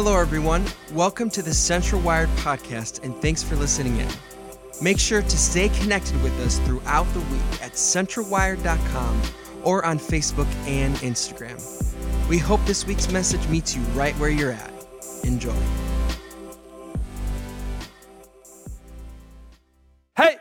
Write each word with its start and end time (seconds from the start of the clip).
Hello, 0.00 0.16
everyone. 0.16 0.64
Welcome 0.92 1.28
to 1.30 1.42
the 1.42 1.52
Central 1.52 2.00
Wired 2.00 2.28
podcast, 2.36 3.02
and 3.02 3.16
thanks 3.16 3.42
for 3.42 3.56
listening 3.56 3.96
in. 3.96 4.08
Make 4.80 4.96
sure 4.96 5.22
to 5.22 5.36
stay 5.36 5.70
connected 5.70 6.22
with 6.22 6.38
us 6.38 6.60
throughout 6.60 7.12
the 7.14 7.18
week 7.18 7.60
at 7.60 7.72
centralwired.com 7.72 9.22
or 9.64 9.84
on 9.84 9.98
Facebook 9.98 10.46
and 10.68 10.94
Instagram. 10.98 11.58
We 12.28 12.38
hope 12.38 12.64
this 12.64 12.86
week's 12.86 13.10
message 13.10 13.44
meets 13.48 13.74
you 13.74 13.82
right 13.86 14.14
where 14.20 14.30
you're 14.30 14.52
at. 14.52 14.72
Enjoy. 15.24 15.52
Hey! 20.16 20.36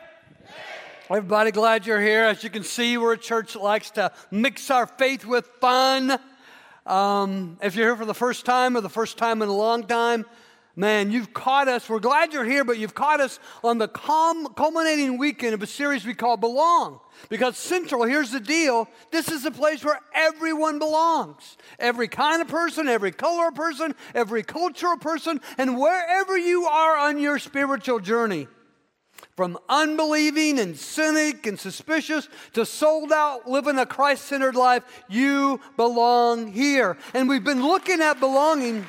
Everybody, 1.10 1.50
glad 1.50 1.88
you're 1.88 2.00
here. 2.00 2.26
As 2.26 2.44
you 2.44 2.52
can 2.52 2.64
see, 2.64 3.00
we're 3.00 3.14
a 3.14 3.18
church 3.18 3.54
that 3.54 3.64
likes 3.64 3.90
to 3.90 4.12
mix 4.30 4.70
our 4.70 4.86
faith 4.86 5.26
with 5.26 5.48
fun. 5.60 6.20
Um, 6.88 7.58
if 7.62 7.76
you're 7.76 7.88
here 7.88 7.96
for 7.98 8.06
the 8.06 8.14
first 8.14 8.46
time 8.46 8.78
or 8.78 8.82
the 8.82 8.90
first 8.90 9.18
time 9.18 9.42
in 9.42 9.50
a 9.50 9.56
long 9.56 9.86
time, 9.86 10.26
man, 10.74 11.12
you've 11.12 11.34
caught 11.34 11.68
us. 11.68 11.90
We're 11.90 12.00
glad 12.00 12.32
you're 12.32 12.46
here, 12.46 12.64
but 12.64 12.78
you've 12.78 12.96
caught 12.96 13.20
us 13.20 13.40
on 13.62 13.78
the 13.78 13.90
culminating 13.90 15.18
weekend 15.18 15.54
of 15.54 15.62
a 15.62 15.68
series 15.68 16.06
we 16.06 16.14
call 16.14 16.38
Belong. 16.38 17.02
Because 17.28 17.58
Central, 17.58 18.04
here's 18.04 18.32
the 18.32 18.40
deal 18.40 18.88
this 19.12 19.30
is 19.30 19.44
a 19.44 19.52
place 19.52 19.84
where 19.84 20.00
everyone 20.16 20.80
belongs. 20.80 21.58
Every 21.78 22.08
kind 22.08 22.42
of 22.42 22.48
person, 22.48 22.88
every 22.88 23.12
color 23.12 23.52
person, 23.52 23.94
every 24.16 24.44
cultural 24.44 24.96
person, 24.96 25.42
and 25.58 25.78
wherever 25.78 26.38
you 26.38 26.68
are 26.68 26.98
on 26.98 27.20
your 27.20 27.38
spiritual 27.38 28.00
journey. 28.00 28.48
From 29.38 29.60
unbelieving 29.70 30.58
and 30.58 30.76
cynic 30.76 31.46
and 31.46 31.60
suspicious 31.60 32.28
to 32.54 32.66
sold 32.66 33.12
out, 33.12 33.48
living 33.48 33.78
a 33.78 33.86
Christ 33.86 34.26
centered 34.26 34.56
life, 34.56 34.82
you 35.08 35.62
belong 35.76 36.52
here. 36.52 36.98
And 37.14 37.30
we've 37.30 37.44
been 37.44 37.62
looking 37.62 38.02
at 38.02 38.20
belonging. 38.20 38.84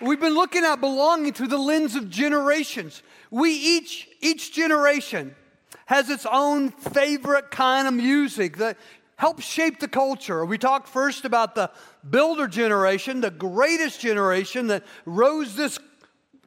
We've 0.00 0.18
been 0.18 0.32
looking 0.32 0.64
at 0.64 0.80
belonging 0.80 1.34
through 1.34 1.48
the 1.48 1.58
lens 1.58 1.94
of 1.94 2.08
generations. 2.08 3.02
We 3.30 3.50
each, 3.50 4.08
each 4.22 4.54
generation 4.54 5.34
has 5.84 6.08
its 6.08 6.24
own 6.24 6.70
favorite 6.70 7.50
kind 7.50 7.86
of 7.86 7.92
music 7.92 8.56
that 8.56 8.78
helps 9.16 9.44
shape 9.44 9.78
the 9.78 9.88
culture. 9.88 10.46
We 10.46 10.56
talked 10.56 10.88
first 10.88 11.26
about 11.26 11.54
the 11.54 11.70
builder 12.08 12.48
generation, 12.48 13.20
the 13.20 13.30
greatest 13.30 14.00
generation 14.00 14.68
that 14.68 14.84
rose 15.04 15.54
this 15.54 15.78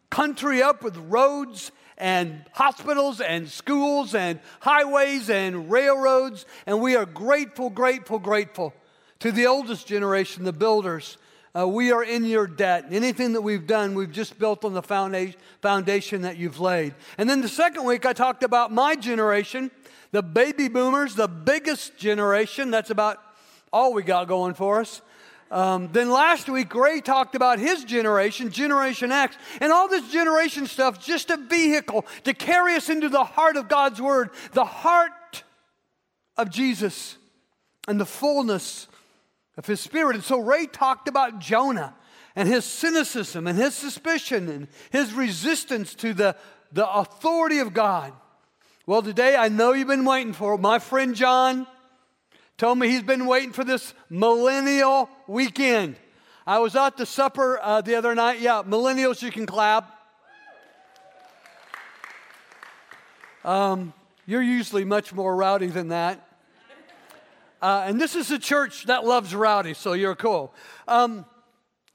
country 0.10 0.62
up 0.62 0.84
with 0.84 0.98
roads 0.98 1.72
and 1.98 2.44
hospitals 2.54 3.22
and 3.22 3.50
schools 3.50 4.16
and 4.16 4.40
highways 4.60 5.30
and 5.30 5.72
railroads. 5.72 6.46
And 6.66 6.82
we 6.82 6.96
are 6.96 7.06
grateful, 7.06 7.70
grateful, 7.70 8.20
grateful 8.20 8.74
to 9.20 9.32
the 9.32 9.48
oldest 9.48 9.88
generation, 9.88 10.44
the 10.44 10.54
builders. 10.54 11.18
Uh, 11.58 11.66
we 11.68 11.92
are 11.92 12.04
in 12.04 12.26
your 12.26 12.48
debt. 12.48 12.86
Anything 12.92 13.34
that 13.34 13.42
we've 13.42 13.66
done, 13.66 13.96
we've 13.96 14.12
just 14.12 14.38
built 14.38 14.66
on 14.66 14.74
the 14.74 14.82
foundation, 14.82 15.40
foundation 15.62 16.24
that 16.24 16.38
you've 16.38 16.60
laid. 16.60 16.94
And 17.18 17.30
then 17.30 17.42
the 17.42 17.48
second 17.48 17.86
week, 17.86 18.06
I 18.06 18.12
talked 18.12 18.44
about 18.44 18.74
my 18.74 18.98
generation, 18.98 19.72
the 20.12 20.22
baby 20.22 20.68
boomers, 20.68 21.16
the 21.16 21.30
biggest 21.30 21.98
generation. 21.98 22.72
That's 22.72 22.90
about 22.90 23.20
all 23.72 23.94
we 23.94 24.04
got 24.04 24.28
going 24.28 24.54
for 24.54 24.82
us. 24.82 25.02
Um, 25.56 25.88
then 25.94 26.12
last 26.12 26.50
week, 26.50 26.68
Gray 26.68 27.00
talked 27.00 27.34
about 27.34 27.60
his 27.60 27.86
generation, 27.86 28.52
Generation 28.52 29.10
X, 29.14 29.38
and 29.62 29.72
all 29.72 29.88
this 29.88 30.12
generation 30.12 30.68
stuff, 30.68 31.02
just 31.02 31.30
a 31.30 31.38
vehicle 31.38 32.06
to 32.26 32.34
carry 32.34 32.74
us 32.74 32.90
into 32.90 33.08
the 33.08 33.24
heart 33.24 33.56
of 33.56 33.70
God's 33.70 34.02
Word, 34.02 34.32
the 34.52 34.66
heart 34.66 35.46
of 36.36 36.50
Jesus, 36.50 37.16
and 37.88 38.02
the 38.02 38.06
fullness 38.06 38.90
of 39.56 39.66
His 39.66 39.80
Spirit. 39.80 40.16
And 40.16 40.26
so 40.26 40.40
Ray 40.40 40.66
talked 40.66 41.08
about 41.08 41.40
Jonah 41.40 41.96
and 42.36 42.50
his 42.50 42.66
cynicism 42.66 43.48
and 43.48 43.58
his 43.58 43.74
suspicion 43.74 44.50
and 44.50 44.68
his 44.92 45.14
resistance 45.14 45.96
to 45.96 46.14
the, 46.14 46.36
the 46.74 46.86
authority 46.86 47.60
of 47.60 47.74
God. 47.74 48.12
Well, 48.86 49.02
today 49.02 49.38
I 49.38 49.48
know 49.48 49.72
you've 49.72 49.88
been 49.88 50.04
waiting 50.04 50.34
for 50.34 50.56
it. 50.56 50.60
My 50.60 50.80
friend 50.80 51.16
John 51.16 51.66
told 52.58 52.78
me 52.78 52.88
he's 52.88 53.04
been 53.04 53.26
waiting 53.26 53.52
for 53.52 53.64
this 53.64 53.94
millennial 54.10 55.10
weekend. 55.28 55.98
I 56.48 56.60
was 56.60 56.76
at 56.76 56.96
the 56.96 57.06
supper 57.06 57.60
uh, 57.62 57.82
the 57.82 57.96
other 57.96 58.16
night. 58.16 58.40
Yeah, 58.40 58.64
millennials, 58.66 59.22
you 59.22 59.32
can 59.32 59.46
clap. 59.46 59.92
Um, 63.44 63.94
you're 64.26 64.42
usually 64.42 64.86
much 64.86 65.14
more 65.14 65.36
rowdy 65.36 65.68
than 65.68 65.90
that. 65.90 66.28
Uh, 67.62 67.84
and 67.88 68.00
this 68.00 68.16
is 68.16 68.32
a 68.32 68.40
church 68.40 68.86
that 68.86 69.06
loves 69.06 69.34
rowdy, 69.34 69.74
so 69.74 69.94
you're 69.94 70.16
cool. 70.16 70.54
Um, 70.88 71.26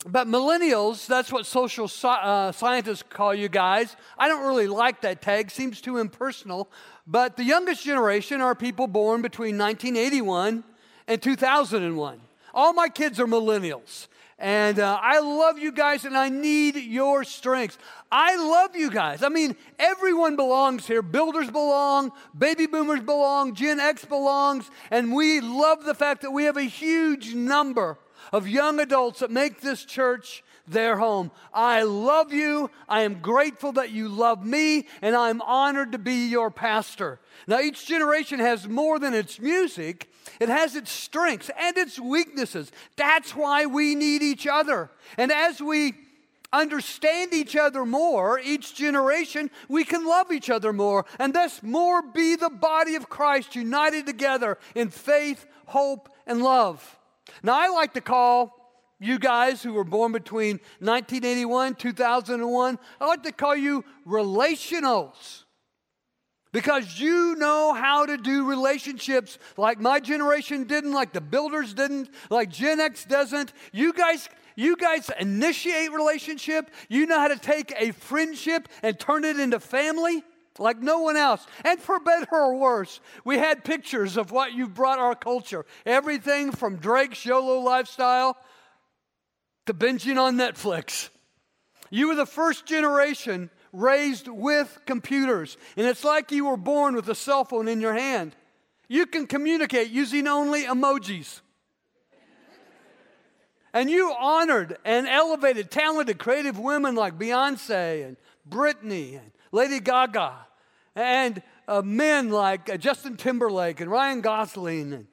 but 0.06 0.26
millennials, 0.26 1.06
that's 1.06 1.30
what 1.30 1.44
social 1.44 1.90
uh, 2.04 2.52
scientists 2.52 3.02
call 3.02 3.34
you 3.34 3.50
guys. 3.50 3.96
I 4.16 4.28
don't 4.28 4.46
really 4.46 4.66
like 4.66 5.02
that 5.02 5.20
tag, 5.20 5.50
seems 5.50 5.80
too 5.82 5.98
impersonal. 5.98 6.70
But 7.06 7.36
the 7.36 7.44
youngest 7.44 7.84
generation 7.84 8.40
are 8.40 8.54
people 8.54 8.86
born 8.86 9.20
between 9.20 9.58
1981 9.58 10.64
and 11.06 11.22
2001. 11.22 12.20
All 12.54 12.72
my 12.72 12.88
kids 12.88 13.20
are 13.20 13.26
millennials. 13.26 14.06
And 14.38 14.78
uh, 14.78 14.98
I 15.02 15.18
love 15.18 15.58
you 15.58 15.70
guys 15.70 16.06
and 16.06 16.16
I 16.16 16.30
need 16.30 16.76
your 16.76 17.24
strength. 17.24 17.76
I 18.10 18.36
love 18.36 18.74
you 18.74 18.90
guys. 18.90 19.22
I 19.22 19.28
mean, 19.28 19.54
everyone 19.78 20.34
belongs 20.34 20.86
here. 20.86 21.02
Builders 21.02 21.50
belong, 21.50 22.10
baby 22.36 22.66
boomers 22.66 23.00
belong, 23.00 23.54
Gen 23.54 23.78
X 23.78 24.06
belongs. 24.06 24.70
And 24.90 25.12
we 25.12 25.42
love 25.42 25.84
the 25.84 25.94
fact 25.94 26.22
that 26.22 26.30
we 26.30 26.44
have 26.44 26.56
a 26.56 26.62
huge 26.62 27.34
number 27.34 27.98
of 28.32 28.48
young 28.48 28.80
adults 28.80 29.20
that 29.20 29.30
make 29.30 29.60
this 29.60 29.84
church 29.84 30.42
their 30.66 30.96
home. 30.96 31.30
I 31.52 31.82
love 31.82 32.32
you. 32.32 32.70
I 32.88 33.02
am 33.02 33.20
grateful 33.20 33.72
that 33.72 33.90
you 33.90 34.08
love 34.08 34.44
me, 34.44 34.86
and 35.02 35.16
I'm 35.16 35.40
honored 35.42 35.92
to 35.92 35.98
be 35.98 36.28
your 36.28 36.50
pastor. 36.50 37.20
Now, 37.46 37.60
each 37.60 37.86
generation 37.86 38.38
has 38.40 38.68
more 38.68 38.98
than 38.98 39.14
its 39.14 39.40
music, 39.40 40.08
it 40.38 40.48
has 40.48 40.76
its 40.76 40.90
strengths 40.90 41.50
and 41.58 41.76
its 41.76 41.98
weaknesses. 41.98 42.70
That's 42.96 43.34
why 43.34 43.66
we 43.66 43.94
need 43.94 44.22
each 44.22 44.46
other. 44.46 44.90
And 45.16 45.32
as 45.32 45.60
we 45.60 45.94
understand 46.52 47.32
each 47.32 47.56
other 47.56 47.84
more, 47.84 48.38
each 48.38 48.74
generation, 48.74 49.50
we 49.68 49.84
can 49.84 50.06
love 50.06 50.32
each 50.32 50.50
other 50.50 50.72
more, 50.72 51.04
and 51.18 51.34
thus 51.34 51.62
more 51.62 52.02
be 52.02 52.36
the 52.36 52.50
body 52.50 52.94
of 52.96 53.08
Christ 53.08 53.54
united 53.54 54.06
together 54.06 54.58
in 54.74 54.90
faith, 54.90 55.46
hope, 55.66 56.08
and 56.26 56.42
love. 56.42 56.98
Now, 57.42 57.58
I 57.60 57.68
like 57.68 57.94
to 57.94 58.00
call 58.00 58.60
you 59.00 59.18
guys 59.18 59.62
who 59.62 59.72
were 59.72 59.84
born 59.84 60.12
between 60.12 60.60
1981 60.80 61.74
2001 61.74 62.78
i 63.00 63.06
like 63.06 63.22
to 63.22 63.32
call 63.32 63.56
you 63.56 63.82
relationals. 64.06 65.44
Because 66.52 66.98
you 66.98 67.36
know 67.36 67.72
how 67.72 68.06
to 68.06 68.16
do 68.16 68.44
relationships 68.44 69.38
like 69.56 69.80
my 69.80 70.00
generation 70.00 70.64
didn't 70.64 70.92
like 70.92 71.12
the 71.12 71.20
builders 71.20 71.74
didn't 71.74 72.10
like 72.28 72.50
gen 72.50 72.80
x 72.80 73.04
doesn't. 73.04 73.52
You 73.72 73.92
guys 73.92 74.28
you 74.56 74.76
guys 74.76 75.10
initiate 75.20 75.92
relationship. 75.92 76.70
You 76.88 77.06
know 77.06 77.20
how 77.20 77.28
to 77.28 77.38
take 77.38 77.72
a 77.78 77.92
friendship 77.92 78.68
and 78.82 78.98
turn 78.98 79.24
it 79.24 79.38
into 79.38 79.60
family 79.60 80.24
like 80.60 80.80
no 80.80 81.00
one 81.00 81.16
else. 81.16 81.44
And 81.64 81.80
for 81.80 81.98
better 81.98 82.28
or 82.30 82.56
worse, 82.56 83.00
we 83.24 83.38
had 83.38 83.64
pictures 83.64 84.16
of 84.16 84.30
what 84.30 84.52
you've 84.52 84.74
brought 84.74 84.98
our 84.98 85.14
culture. 85.14 85.64
Everything 85.86 86.52
from 86.52 86.76
Drake's 86.76 87.24
YOLO 87.24 87.60
lifestyle 87.60 88.36
to 89.66 89.74
binging 89.74 90.18
on 90.18 90.36
Netflix. 90.36 91.08
You 91.88 92.08
were 92.08 92.14
the 92.14 92.26
first 92.26 92.66
generation 92.66 93.50
raised 93.72 94.28
with 94.28 94.80
computers, 94.84 95.56
and 95.76 95.86
it's 95.86 96.04
like 96.04 96.30
you 96.30 96.44
were 96.44 96.56
born 96.56 96.94
with 96.94 97.08
a 97.08 97.14
cell 97.14 97.44
phone 97.44 97.66
in 97.66 97.80
your 97.80 97.94
hand. 97.94 98.36
You 98.86 99.06
can 99.06 99.26
communicate 99.26 99.90
using 99.90 100.26
only 100.28 100.64
emojis. 100.64 101.40
and 103.72 103.88
you 103.88 104.12
honored 104.18 104.76
and 104.84 105.08
elevated 105.08 105.70
talented, 105.70 106.18
creative 106.18 106.58
women 106.58 106.94
like 106.94 107.18
Beyonce 107.18 108.04
and 108.04 108.16
Britney 108.48 109.16
and 109.16 109.30
Lady 109.52 109.80
Gaga, 109.80 110.46
and 111.00 111.42
uh, 111.66 111.82
men 111.82 112.30
like 112.30 112.78
Justin 112.78 113.16
Timberlake 113.16 113.80
and 113.80 113.90
Ryan 113.90 114.20
Gosling. 114.20 114.92
And, 114.92 115.06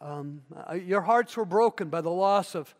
um, 0.00 0.42
uh, 0.54 0.74
your 0.74 1.02
hearts 1.02 1.36
were 1.36 1.44
broken 1.44 1.88
by 1.88 2.00
the 2.00 2.10
loss 2.10 2.54
of 2.54 2.74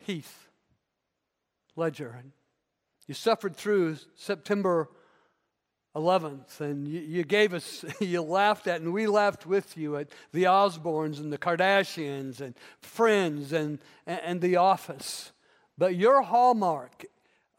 Heath 0.00 0.48
Ledger. 1.76 2.16
And 2.18 2.32
you 3.06 3.14
suffered 3.14 3.56
through 3.56 3.96
September 4.16 4.88
11th, 5.94 6.60
and 6.60 6.86
you, 6.86 7.00
you, 7.00 7.24
gave 7.24 7.54
us, 7.54 7.84
you 8.00 8.22
laughed 8.22 8.66
at, 8.66 8.80
and 8.80 8.92
we 8.92 9.06
laughed 9.06 9.46
with 9.46 9.76
you 9.76 9.96
at 9.96 10.08
the 10.32 10.44
Osbournes 10.44 11.18
and 11.18 11.32
the 11.32 11.38
Kardashians 11.38 12.40
and 12.40 12.54
Friends 12.80 13.52
and, 13.52 13.78
and, 14.06 14.20
and 14.22 14.40
The 14.40 14.56
Office. 14.56 15.32
But 15.76 15.94
your 15.94 16.22
hallmark 16.22 17.04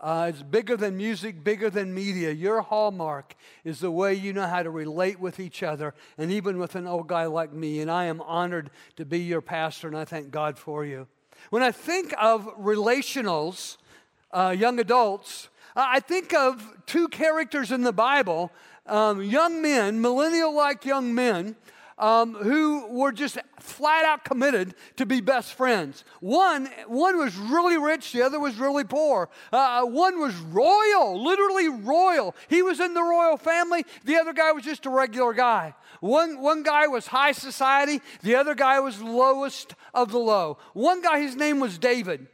Uh, 0.01 0.28
it's 0.30 0.42
bigger 0.42 0.78
than 0.78 0.96
music, 0.96 1.44
bigger 1.44 1.69
than 1.69 1.94
media. 1.94 2.31
Your 2.31 2.62
hallmark 2.62 3.36
is 3.66 3.80
the 3.81 3.92
way 3.92 4.13
you 4.13 4.31
know 4.31 4.48
how 4.48 4.63
to 4.63 4.69
relate 4.69 5.19
with 5.19 5.42
each 5.42 5.62
other, 5.62 5.94
and 6.18 6.31
even 6.31 6.57
with 6.57 6.75
an 6.75 6.88
old 6.88 7.07
guy 7.07 7.25
like 7.25 7.51
me. 7.51 7.81
And 7.81 7.92
I 7.92 8.06
am 8.06 8.22
honored 8.22 8.69
to 8.96 9.04
be 9.04 9.19
your 9.19 9.42
pastor, 9.42 9.88
and 9.88 9.98
I 9.98 10.06
thank 10.06 10.31
God 10.31 10.57
for 10.57 10.86
you. 10.86 11.07
When 11.50 11.63
I 11.63 11.72
think 11.72 12.13
of 12.18 12.46
relationals, 12.57 13.75
uh, 14.31 14.56
young 14.57 14.80
adults, 14.80 15.50
I 15.75 16.00
think 16.00 16.34
of 16.34 16.78
two 16.86 17.10
characters 17.10 17.72
in 17.72 17.81
the 17.81 17.94
Bible, 17.94 18.52
um, 18.86 19.22
young 19.22 19.62
men, 19.62 20.02
millennial 20.02 20.54
like 20.56 20.86
young 20.86 21.13
men, 21.13 21.56
um, 22.00 22.34
who 22.34 22.88
were 22.88 23.12
just 23.12 23.38
flat 23.60 24.06
out 24.06 24.24
committed 24.24 24.74
to 24.96 25.06
be 25.06 25.22
best 25.22 25.54
friends. 25.54 26.06
One, 26.22 26.69
one 26.88 27.18
was 27.18 27.36
really 27.36 27.78
rich, 27.78 28.13
the 28.13 28.24
other 28.24 28.40
was 28.40 28.56
really 28.56 28.86
poor. 28.86 29.30
Uh, 29.51 29.84
one 29.84 30.19
was 30.19 30.36
royal, 30.36 31.22
literally 31.22 31.68
royal. 31.68 32.36
He 32.48 32.62
was 32.62 32.80
in 32.80 32.94
the 32.94 33.04
royal 33.04 33.38
family, 33.38 33.86
the 34.06 34.16
other 34.16 34.34
guy 34.34 34.54
was 34.54 34.63
just 34.63 34.86
a 34.86 34.90
regular 34.90 35.34
guy. 35.34 35.75
One, 36.00 36.40
one 36.42 36.63
guy 36.63 36.88
was 36.88 37.07
high 37.07 37.34
society, 37.34 38.02
the 38.24 38.36
other 38.36 38.56
guy 38.56 38.80
was 38.80 39.02
lowest 39.02 39.75
of 39.94 40.12
the 40.12 40.19
low. 40.19 40.57
One 40.74 41.02
guy, 41.02 41.19
his 41.19 41.36
name 41.36 41.60
was 41.60 41.78
David, 41.78 42.28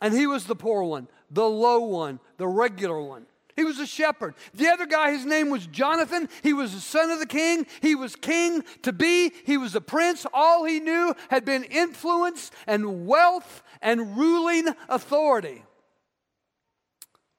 and 0.00 0.14
he 0.14 0.26
was 0.26 0.44
the 0.44 0.56
poor 0.56 0.84
one, 0.84 1.08
the 1.30 1.48
low 1.48 1.80
one, 1.80 2.20
the 2.36 2.46
regular 2.46 3.02
one. 3.02 3.26
He 3.58 3.64
was 3.64 3.80
a 3.80 3.86
shepherd. 3.88 4.36
The 4.54 4.68
other 4.68 4.86
guy, 4.86 5.10
his 5.10 5.26
name 5.26 5.50
was 5.50 5.66
Jonathan. 5.66 6.28
He 6.44 6.52
was 6.52 6.72
the 6.72 6.80
son 6.80 7.10
of 7.10 7.18
the 7.18 7.26
king. 7.26 7.66
He 7.82 7.96
was 7.96 8.14
king 8.14 8.62
to 8.82 8.92
be. 8.92 9.32
He 9.44 9.56
was 9.56 9.74
a 9.74 9.80
prince. 9.80 10.24
All 10.32 10.64
he 10.64 10.78
knew 10.78 11.12
had 11.28 11.44
been 11.44 11.64
influence 11.64 12.52
and 12.68 13.04
wealth 13.04 13.64
and 13.82 14.16
ruling 14.16 14.68
authority. 14.88 15.64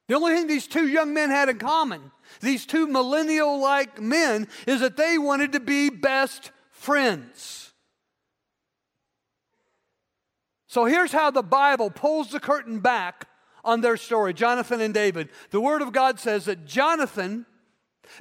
The 0.09 0.15
only 0.15 0.33
thing 0.33 0.47
these 0.47 0.67
two 0.67 0.89
young 0.89 1.13
men 1.13 1.29
had 1.29 1.47
in 1.47 1.57
common, 1.57 2.11
these 2.41 2.65
two 2.65 2.85
millennial 2.85 3.57
like 3.57 4.01
men, 4.01 4.49
is 4.67 4.81
that 4.81 4.97
they 4.97 5.17
wanted 5.17 5.53
to 5.53 5.61
be 5.61 5.89
best 5.89 6.51
friends. 6.69 7.71
So 10.67 10.83
here's 10.83 11.13
how 11.13 11.31
the 11.31 11.43
Bible 11.43 11.89
pulls 11.89 12.31
the 12.31 12.41
curtain 12.41 12.81
back 12.81 13.28
on 13.63 13.81
their 13.81 13.97
story, 13.97 14.33
Jonathan 14.33 14.81
and 14.81 14.93
David. 14.93 15.29
The 15.51 15.61
Word 15.61 15.81
of 15.81 15.91
God 15.91 16.19
says 16.19 16.45
that 16.45 16.65
Jonathan 16.65 17.45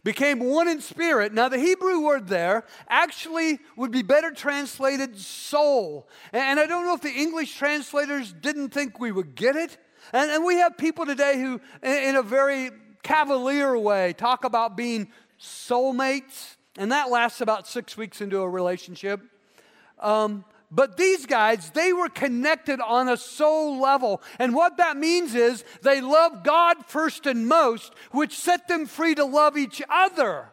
became 0.05 0.41
one 0.41 0.69
in 0.69 0.81
spirit. 0.81 1.33
Now, 1.33 1.49
the 1.49 1.59
Hebrew 1.59 2.01
word 2.01 2.29
there 2.29 2.65
actually 2.89 3.59
would 3.77 3.91
be 3.91 4.03
better 4.03 4.31
translated 4.31 5.19
soul. 5.19 6.09
And 6.33 6.61
I 6.61 6.67
don't 6.67 6.85
know 6.85 6.95
if 6.95 7.01
the 7.01 7.11
English 7.11 7.57
translators 7.57 8.33
didn't 8.33 8.71
think 8.71 9.01
we 9.01 9.13
would 9.13 9.35
get 9.35 9.57
it. 9.57 9.79
And, 10.13 10.31
and 10.31 10.45
we 10.45 10.57
have 10.57 10.77
people 10.77 11.07
today 11.07 11.41
who, 11.41 11.61
in 11.83 12.17
a 12.17 12.23
very 12.23 12.71
cavalier 13.03 13.79
way, 13.79 14.13
talk 14.13 14.45
about 14.45 14.77
being 14.77 15.11
soulmates, 15.41 16.57
and 16.77 16.93
that 16.93 17.11
lasts 17.11 17.41
about 17.41 17.67
six 17.67 17.97
weeks 17.97 18.21
into 18.21 18.41
a 18.41 18.49
relationship. 18.49 19.21
Um, 19.99 20.45
but 20.71 20.97
these 20.97 21.25
guys, 21.25 21.71
they 21.71 21.93
were 21.93 22.11
connected 22.11 22.81
on 22.81 23.09
a 23.09 23.17
soul 23.17 23.81
level. 23.81 24.21
And 24.39 24.55
what 24.55 24.77
that 24.77 24.97
means 24.97 25.35
is 25.35 25.65
they 25.83 26.01
love 26.01 26.45
God 26.45 26.85
first 26.87 27.27
and 27.27 27.47
most, 27.49 27.95
which 28.11 28.37
set 28.37 28.69
them 28.69 28.87
free 28.87 29.15
to 29.15 29.25
love 29.25 29.57
each 29.57 29.81
other 29.89 30.51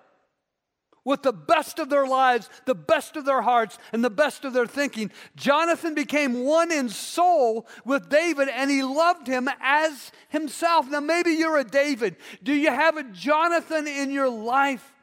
with 1.04 1.22
the 1.22 1.34
best 1.34 1.80
of 1.80 1.90
their 1.90 2.08
lives, 2.08 2.50
the 2.66 2.74
best 2.74 3.16
of 3.16 3.26
their 3.26 3.42
hearts, 3.42 3.78
and 3.94 4.04
the 4.04 4.10
best 4.10 4.44
of 4.44 4.54
their 4.54 4.66
thinking. 4.66 5.12
Jonathan 5.36 5.94
became 5.94 6.44
one 6.44 6.72
in 6.72 6.90
soul 6.90 7.68
with 7.86 8.10
David, 8.10 8.50
and 8.50 8.72
he 8.72 8.84
loved 8.84 9.28
him 9.28 9.48
as 9.62 10.12
himself. 10.30 10.90
Now, 10.90 11.02
maybe 11.02 11.32
you're 11.32 11.60
a 11.60 11.64
David. 11.64 12.16
Do 12.42 12.54
you 12.54 12.70
have 12.70 12.98
a 12.98 13.04
Jonathan 13.04 13.86
in 13.86 14.12
your 14.12 14.30
life 14.30 14.94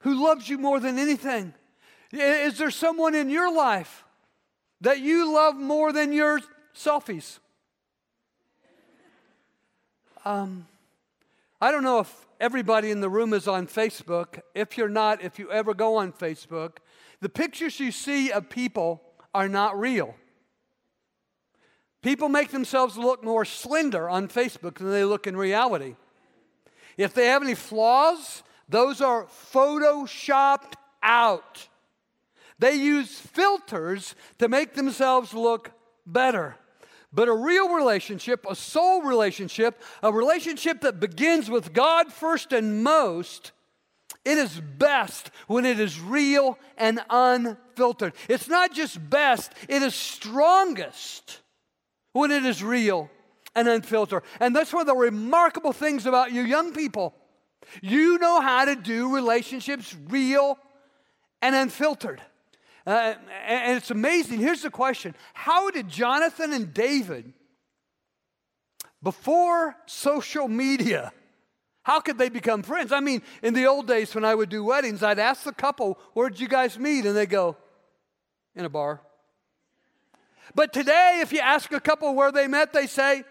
who 0.00 0.22
loves 0.22 0.48
you 0.48 0.58
more 0.58 0.78
than 0.78 0.98
anything? 0.98 1.54
Is 2.14 2.58
there 2.58 2.70
someone 2.70 3.14
in 3.14 3.28
your 3.28 3.52
life 3.54 4.04
that 4.80 5.00
you 5.00 5.32
love 5.32 5.56
more 5.56 5.92
than 5.92 6.12
your 6.12 6.40
selfies? 6.74 7.38
Um, 10.24 10.66
I 11.60 11.70
don't 11.70 11.82
know 11.82 12.00
if 12.00 12.26
everybody 12.40 12.90
in 12.90 13.00
the 13.00 13.08
room 13.08 13.32
is 13.32 13.48
on 13.48 13.66
Facebook. 13.66 14.40
If 14.54 14.78
you're 14.78 14.88
not, 14.88 15.22
if 15.22 15.38
you 15.38 15.50
ever 15.50 15.74
go 15.74 15.96
on 15.96 16.12
Facebook, 16.12 16.76
the 17.20 17.28
pictures 17.28 17.80
you 17.80 17.90
see 17.90 18.30
of 18.30 18.48
people 18.48 19.02
are 19.34 19.48
not 19.48 19.78
real. 19.78 20.14
People 22.02 22.28
make 22.28 22.50
themselves 22.50 22.96
look 22.96 23.24
more 23.24 23.44
slender 23.44 24.08
on 24.08 24.28
Facebook 24.28 24.76
than 24.76 24.90
they 24.90 25.04
look 25.04 25.26
in 25.26 25.36
reality. 25.36 25.96
If 26.96 27.14
they 27.14 27.26
have 27.26 27.42
any 27.42 27.54
flaws, 27.54 28.42
those 28.68 29.00
are 29.00 29.24
photoshopped 29.24 30.74
out. 31.02 31.68
They 32.64 32.76
use 32.76 33.20
filters 33.20 34.14
to 34.38 34.48
make 34.48 34.72
themselves 34.72 35.34
look 35.34 35.70
better. 36.06 36.56
But 37.12 37.28
a 37.28 37.34
real 37.34 37.74
relationship, 37.74 38.46
a 38.48 38.54
soul 38.54 39.02
relationship, 39.02 39.82
a 40.02 40.10
relationship 40.10 40.80
that 40.80 40.98
begins 40.98 41.50
with 41.50 41.74
God 41.74 42.10
first 42.10 42.54
and 42.54 42.82
most, 42.82 43.52
it 44.24 44.38
is 44.38 44.62
best 44.78 45.30
when 45.46 45.66
it 45.66 45.78
is 45.78 46.00
real 46.00 46.58
and 46.78 47.00
unfiltered. 47.10 48.14
It's 48.30 48.48
not 48.48 48.72
just 48.72 49.10
best, 49.10 49.52
it 49.68 49.82
is 49.82 49.94
strongest 49.94 51.40
when 52.14 52.30
it 52.30 52.46
is 52.46 52.64
real 52.64 53.10
and 53.54 53.68
unfiltered. 53.68 54.22
And 54.40 54.56
that's 54.56 54.72
one 54.72 54.80
of 54.80 54.86
the 54.86 54.96
remarkable 54.96 55.74
things 55.74 56.06
about 56.06 56.32
you 56.32 56.40
young 56.40 56.72
people. 56.72 57.14
You 57.82 58.16
know 58.16 58.40
how 58.40 58.64
to 58.64 58.74
do 58.74 59.14
relationships 59.14 59.94
real 60.08 60.56
and 61.42 61.54
unfiltered. 61.54 62.22
Uh, 62.86 63.14
and 63.46 63.76
it's 63.78 63.90
amazing. 63.90 64.40
Here's 64.40 64.62
the 64.62 64.70
question 64.70 65.14
How 65.32 65.70
did 65.70 65.88
Jonathan 65.88 66.52
and 66.52 66.74
David, 66.74 67.32
before 69.02 69.76
social 69.86 70.48
media, 70.48 71.12
how 71.82 72.00
could 72.00 72.18
they 72.18 72.28
become 72.28 72.62
friends? 72.62 72.92
I 72.92 73.00
mean, 73.00 73.22
in 73.42 73.54
the 73.54 73.66
old 73.66 73.86
days 73.86 74.14
when 74.14 74.24
I 74.24 74.34
would 74.34 74.48
do 74.48 74.64
weddings, 74.64 75.02
I'd 75.02 75.18
ask 75.18 75.44
the 75.44 75.52
couple, 75.52 75.98
Where'd 76.12 76.40
you 76.40 76.48
guys 76.48 76.78
meet? 76.78 77.06
And 77.06 77.16
they 77.16 77.26
go, 77.26 77.56
In 78.54 78.64
a 78.64 78.70
bar. 78.70 79.00
But 80.54 80.72
today, 80.72 81.20
if 81.22 81.32
you 81.32 81.40
ask 81.40 81.72
a 81.72 81.80
couple 81.80 82.14
where 82.14 82.32
they 82.32 82.46
met, 82.46 82.72
they 82.72 82.86
say, 82.86 83.24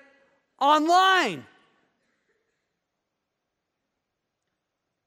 Online. 0.59 1.45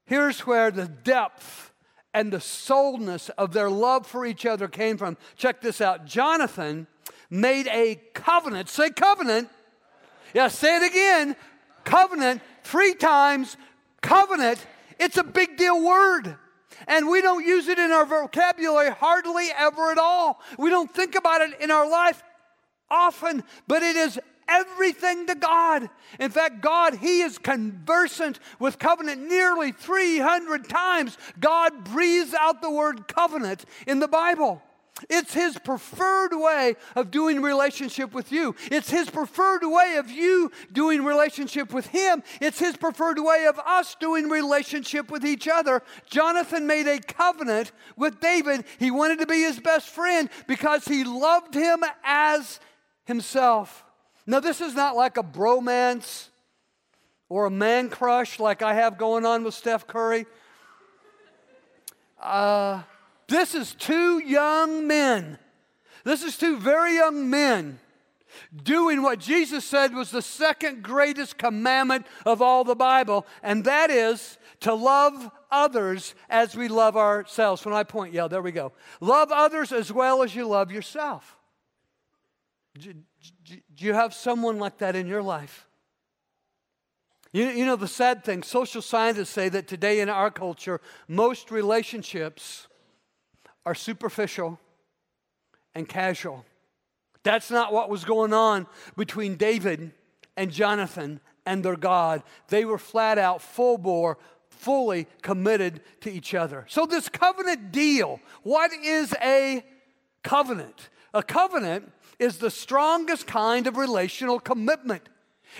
Here's 0.05 0.39
where 0.41 0.71
the 0.71 0.87
depth 0.87 1.66
and 2.13 2.31
the 2.31 2.39
soulness 2.39 3.29
of 3.29 3.53
their 3.53 3.69
love 3.69 4.07
for 4.07 4.25
each 4.25 4.45
other 4.45 4.67
came 4.67 4.97
from. 4.97 5.17
Check 5.35 5.61
this 5.61 5.81
out 5.81 6.05
Jonathan 6.05 6.87
made 7.29 7.67
a 7.67 7.95
covenant. 8.13 8.69
Say 8.69 8.89
covenant. 8.89 9.49
Yeah, 10.33 10.47
say 10.47 10.77
it 10.77 10.91
again. 10.91 11.35
Covenant, 11.83 12.41
three 12.63 12.95
times. 12.95 13.57
Covenant. 14.01 14.65
It's 14.99 15.17
a 15.17 15.23
big 15.23 15.57
deal 15.57 15.83
word. 15.83 16.35
And 16.87 17.09
we 17.09 17.21
don't 17.21 17.45
use 17.45 17.67
it 17.67 17.79
in 17.79 17.91
our 17.91 18.05
vocabulary 18.05 18.91
hardly 18.91 19.49
ever 19.57 19.91
at 19.91 19.97
all. 19.97 20.41
We 20.57 20.69
don't 20.69 20.93
think 20.93 21.15
about 21.15 21.41
it 21.41 21.59
in 21.59 21.71
our 21.71 21.89
life 21.89 22.21
often, 22.89 23.43
but 23.67 23.83
it 23.83 23.95
is 23.95 24.19
everything 24.47 25.27
to 25.27 25.35
God. 25.35 25.89
In 26.19 26.31
fact, 26.31 26.61
God, 26.61 26.95
He 26.95 27.21
is 27.21 27.37
conversant 27.37 28.39
with 28.59 28.79
covenant 28.79 29.27
nearly 29.27 29.71
300 29.71 30.67
times. 30.69 31.17
God 31.39 31.83
breathes 31.83 32.33
out 32.33 32.61
the 32.61 32.71
word 32.71 33.07
covenant 33.07 33.65
in 33.85 33.99
the 33.99 34.07
Bible. 34.07 34.61
It's 35.09 35.33
his 35.33 35.57
preferred 35.59 36.33
way 36.33 36.75
of 36.95 37.11
doing 37.11 37.41
relationship 37.41 38.13
with 38.13 38.31
you. 38.31 38.55
It's 38.71 38.89
his 38.89 39.09
preferred 39.09 39.61
way 39.63 39.95
of 39.97 40.09
you 40.09 40.51
doing 40.71 41.03
relationship 41.03 41.73
with 41.73 41.87
him. 41.87 42.23
It's 42.41 42.59
his 42.59 42.75
preferred 42.77 43.19
way 43.19 43.45
of 43.47 43.59
us 43.59 43.95
doing 43.99 44.29
relationship 44.29 45.11
with 45.11 45.25
each 45.25 45.47
other. 45.47 45.83
Jonathan 46.09 46.65
made 46.65 46.87
a 46.87 46.99
covenant 46.99 47.71
with 47.95 48.19
David. 48.19 48.65
He 48.79 48.91
wanted 48.91 49.19
to 49.19 49.27
be 49.27 49.41
his 49.41 49.59
best 49.59 49.89
friend 49.89 50.29
because 50.47 50.85
he 50.85 51.03
loved 51.03 51.53
him 51.53 51.83
as 52.03 52.59
himself. 53.05 53.83
Now, 54.27 54.41
this 54.41 54.59
is 54.59 54.75
not 54.75 54.97
like 54.97 55.17
a 55.17 55.23
bromance 55.23 56.27
or 57.29 57.45
a 57.45 57.51
man 57.51 57.89
crush 57.89 58.39
like 58.39 58.61
I 58.61 58.73
have 58.73 58.97
going 58.97 59.25
on 59.25 59.45
with 59.45 59.53
Steph 59.53 59.87
Curry. 59.87 60.25
Uh, 62.21 62.83
this 63.27 63.55
is 63.55 63.73
two 63.73 64.19
young 64.19 64.85
men. 64.85 65.39
This 66.03 66.23
is 66.23 66.37
two 66.37 66.57
very 66.57 66.95
young 66.95 67.29
men 67.29 67.79
doing 68.63 69.01
what 69.01 69.19
Jesus 69.19 69.65
said 69.65 69.93
was 69.93 70.11
the 70.11 70.21
second 70.21 70.83
greatest 70.83 71.37
commandment 71.37 72.05
of 72.25 72.41
all 72.41 72.63
the 72.63 72.75
Bible, 72.75 73.25
and 73.41 73.63
that 73.63 73.89
is 73.89 74.37
to 74.61 74.73
love 74.73 75.29
others 75.51 76.15
as 76.29 76.55
we 76.55 76.67
love 76.67 76.97
ourselves. 76.97 77.65
When 77.65 77.73
I 77.73 77.83
point, 77.83 78.13
yeah, 78.13 78.27
there 78.27 78.41
we 78.41 78.51
go. 78.51 78.73
Love 78.99 79.31
others 79.31 79.71
as 79.71 79.91
well 79.91 80.23
as 80.23 80.35
you 80.35 80.47
love 80.47 80.71
yourself. 80.71 81.36
Do 82.77 83.85
you 83.85 83.93
have 83.93 84.13
someone 84.13 84.59
like 84.59 84.79
that 84.79 84.95
in 84.95 85.07
your 85.07 85.21
life? 85.21 85.67
You, 87.33 87.47
you 87.49 87.65
know, 87.65 87.75
the 87.75 87.87
sad 87.87 88.23
thing, 88.23 88.43
social 88.43 88.81
scientists 88.81 89.29
say 89.29 89.49
that 89.49 89.67
today 89.67 89.99
in 89.99 90.09
our 90.09 90.31
culture, 90.31 90.81
most 91.07 91.51
relationships 91.51 92.67
are 93.65 93.75
superficial 93.75 94.59
and 95.75 95.87
casual. 95.87 96.45
That's 97.23 97.51
not 97.51 97.73
what 97.73 97.89
was 97.89 98.05
going 98.05 98.33
on 98.33 98.65
between 98.95 99.35
David 99.35 99.91
and 100.37 100.51
Jonathan 100.51 101.19
and 101.45 101.63
their 101.63 101.75
God. 101.75 102.23
They 102.47 102.63
were 102.63 102.77
flat 102.77 103.17
out, 103.17 103.41
full 103.41 103.77
bore, 103.77 104.17
fully 104.49 105.07
committed 105.21 105.81
to 106.01 106.11
each 106.11 106.33
other. 106.33 106.65
So, 106.69 106.85
this 106.85 107.09
covenant 107.09 107.71
deal, 107.71 108.19
what 108.43 108.71
is 108.71 109.13
a 109.21 109.63
covenant? 110.23 110.89
A 111.13 111.23
covenant 111.23 111.91
is 112.19 112.37
the 112.37 112.51
strongest 112.51 113.27
kind 113.27 113.67
of 113.67 113.77
relational 113.77 114.39
commitment. 114.39 115.07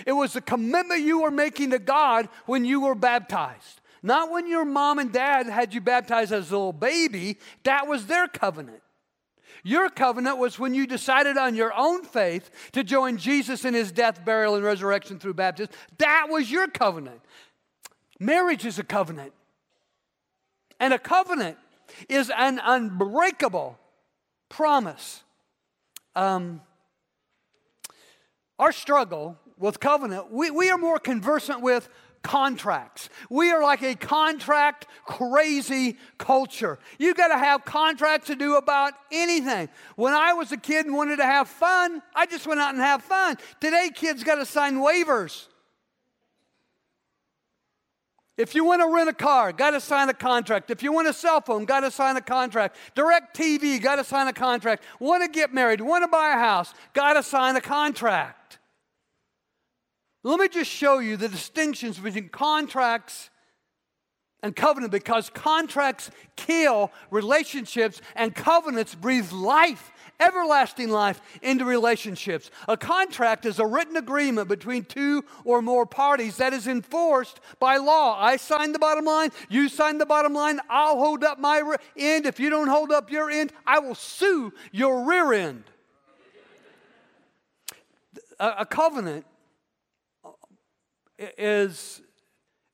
It 0.05 0.11
was 0.11 0.33
the 0.33 0.41
commitment 0.41 1.01
you 1.01 1.21
were 1.21 1.31
making 1.31 1.71
to 1.71 1.79
God 1.79 2.29
when 2.45 2.65
you 2.65 2.81
were 2.81 2.95
baptized. 2.95 3.81
Not 4.03 4.31
when 4.31 4.47
your 4.47 4.65
mom 4.65 4.99
and 4.99 5.11
dad 5.11 5.47
had 5.47 5.73
you 5.73 5.81
baptized 5.81 6.31
as 6.31 6.51
a 6.51 6.57
little 6.57 6.73
baby, 6.73 7.37
that 7.63 7.87
was 7.87 8.05
their 8.05 8.27
covenant. 8.27 8.81
Your 9.63 9.89
covenant 9.89 10.37
was 10.37 10.59
when 10.59 10.73
you 10.73 10.87
decided 10.87 11.35
on 11.35 11.55
your 11.55 11.73
own 11.75 12.03
faith 12.03 12.49
to 12.73 12.83
join 12.83 13.17
Jesus 13.17 13.65
in 13.65 13.73
his 13.73 13.91
death, 13.91 14.23
burial, 14.23 14.55
and 14.55 14.63
resurrection 14.63 15.19
through 15.19 15.33
baptism. 15.33 15.73
That 15.97 16.27
was 16.29 16.49
your 16.51 16.67
covenant. 16.67 17.21
Marriage 18.19 18.65
is 18.65 18.79
a 18.79 18.83
covenant. 18.83 19.33
And 20.79 20.93
a 20.93 20.99
covenant 20.99 21.57
is 22.07 22.31
an 22.35 22.61
unbreakable 22.63 23.77
promise. 24.47 25.23
Um, 26.17 26.61
our 28.57 28.71
struggle 28.71 29.37
with 29.59 29.79
covenant, 29.79 30.31
we, 30.31 30.49
we 30.49 30.71
are 30.71 30.77
more 30.79 30.97
conversant 30.97 31.61
with 31.61 31.87
contracts. 32.23 33.09
We 33.29 33.51
are 33.51 33.61
like 33.61 33.83
a 33.83 33.93
contract 33.93 34.87
crazy 35.05 35.95
culture. 36.17 36.79
You 36.97 37.13
got 37.13 37.27
to 37.27 37.37
have 37.37 37.65
contracts 37.65 38.27
to 38.27 38.35
do 38.35 38.55
about 38.55 38.93
anything. 39.11 39.69
When 39.95 40.13
I 40.13 40.33
was 40.33 40.51
a 40.51 40.57
kid 40.57 40.87
and 40.87 40.95
wanted 40.95 41.17
to 41.17 41.23
have 41.23 41.47
fun, 41.47 42.01
I 42.15 42.25
just 42.25 42.47
went 42.47 42.59
out 42.59 42.73
and 42.73 42.79
have 42.81 43.03
fun. 43.03 43.37
Today, 43.61 43.91
kids 43.93 44.23
got 44.23 44.35
to 44.35 44.45
sign 44.47 44.77
waivers. 44.77 45.45
If 48.37 48.53
you 48.53 48.63
want 48.63 48.83
to 48.83 48.93
rent 48.93 49.09
a 49.09 49.13
car, 49.13 49.51
got 49.51 49.71
to 49.71 49.81
sign 49.81 50.09
a 50.09 50.13
contract. 50.13 50.69
If 50.69 50.83
you 50.83 50.93
want 50.93 51.07
a 51.07 51.13
cell 51.13 51.41
phone, 51.41 51.65
got 51.65 51.79
to 51.79 51.89
sign 51.89 52.17
a 52.17 52.21
contract. 52.21 52.77
DirecTV, 52.95 53.81
got 53.81 53.95
to 53.95 54.03
sign 54.03 54.27
a 54.27 54.33
contract. 54.33 54.83
Want 54.99 55.23
to 55.23 55.29
get 55.29 55.53
married, 55.53 55.81
want 55.81 56.03
to 56.03 56.07
buy 56.07 56.29
a 56.29 56.37
house, 56.37 56.73
got 56.93 57.13
to 57.13 57.23
sign 57.23 57.55
a 57.55 57.61
contract. 57.61 58.59
Let 60.23 60.39
me 60.39 60.49
just 60.49 60.69
show 60.69 60.99
you 60.99 61.17
the 61.17 61.29
distinctions 61.29 61.97
between 61.97 62.29
contracts 62.29 63.29
and 64.43 64.55
covenant 64.55 64.91
because 64.91 65.29
contracts 65.29 66.11
kill 66.35 66.91
relationships 67.09 68.01
and 68.15 68.35
covenants 68.35 68.95
breathe 68.95 69.31
life 69.31 69.91
everlasting 70.19 70.89
life 70.89 71.21
into 71.41 71.65
relationships. 71.65 72.49
A 72.67 72.77
contract 72.77 73.45
is 73.45 73.59
a 73.59 73.65
written 73.65 73.97
agreement 73.97 74.47
between 74.47 74.83
two 74.83 75.23
or 75.43 75.61
more 75.61 75.85
parties 75.85 76.37
that 76.37 76.53
is 76.53 76.67
enforced 76.67 77.39
by 77.59 77.77
law. 77.77 78.17
I 78.19 78.37
sign 78.37 78.71
the 78.71 78.79
bottom 78.79 79.05
line, 79.05 79.31
you 79.49 79.69
sign 79.69 79.97
the 79.97 80.05
bottom 80.05 80.33
line, 80.33 80.59
I'll 80.69 80.97
hold 80.97 81.23
up 81.23 81.39
my 81.39 81.59
re- 81.59 81.77
end. 81.95 82.25
If 82.25 82.39
you 82.39 82.49
don't 82.49 82.67
hold 82.67 82.91
up 82.91 83.11
your 83.11 83.29
end, 83.29 83.53
I 83.65 83.79
will 83.79 83.95
sue 83.95 84.53
your 84.71 85.03
rear 85.05 85.33
end. 85.33 85.63
A, 88.39 88.55
a 88.59 88.65
covenant 88.65 89.25
is, 91.37 92.01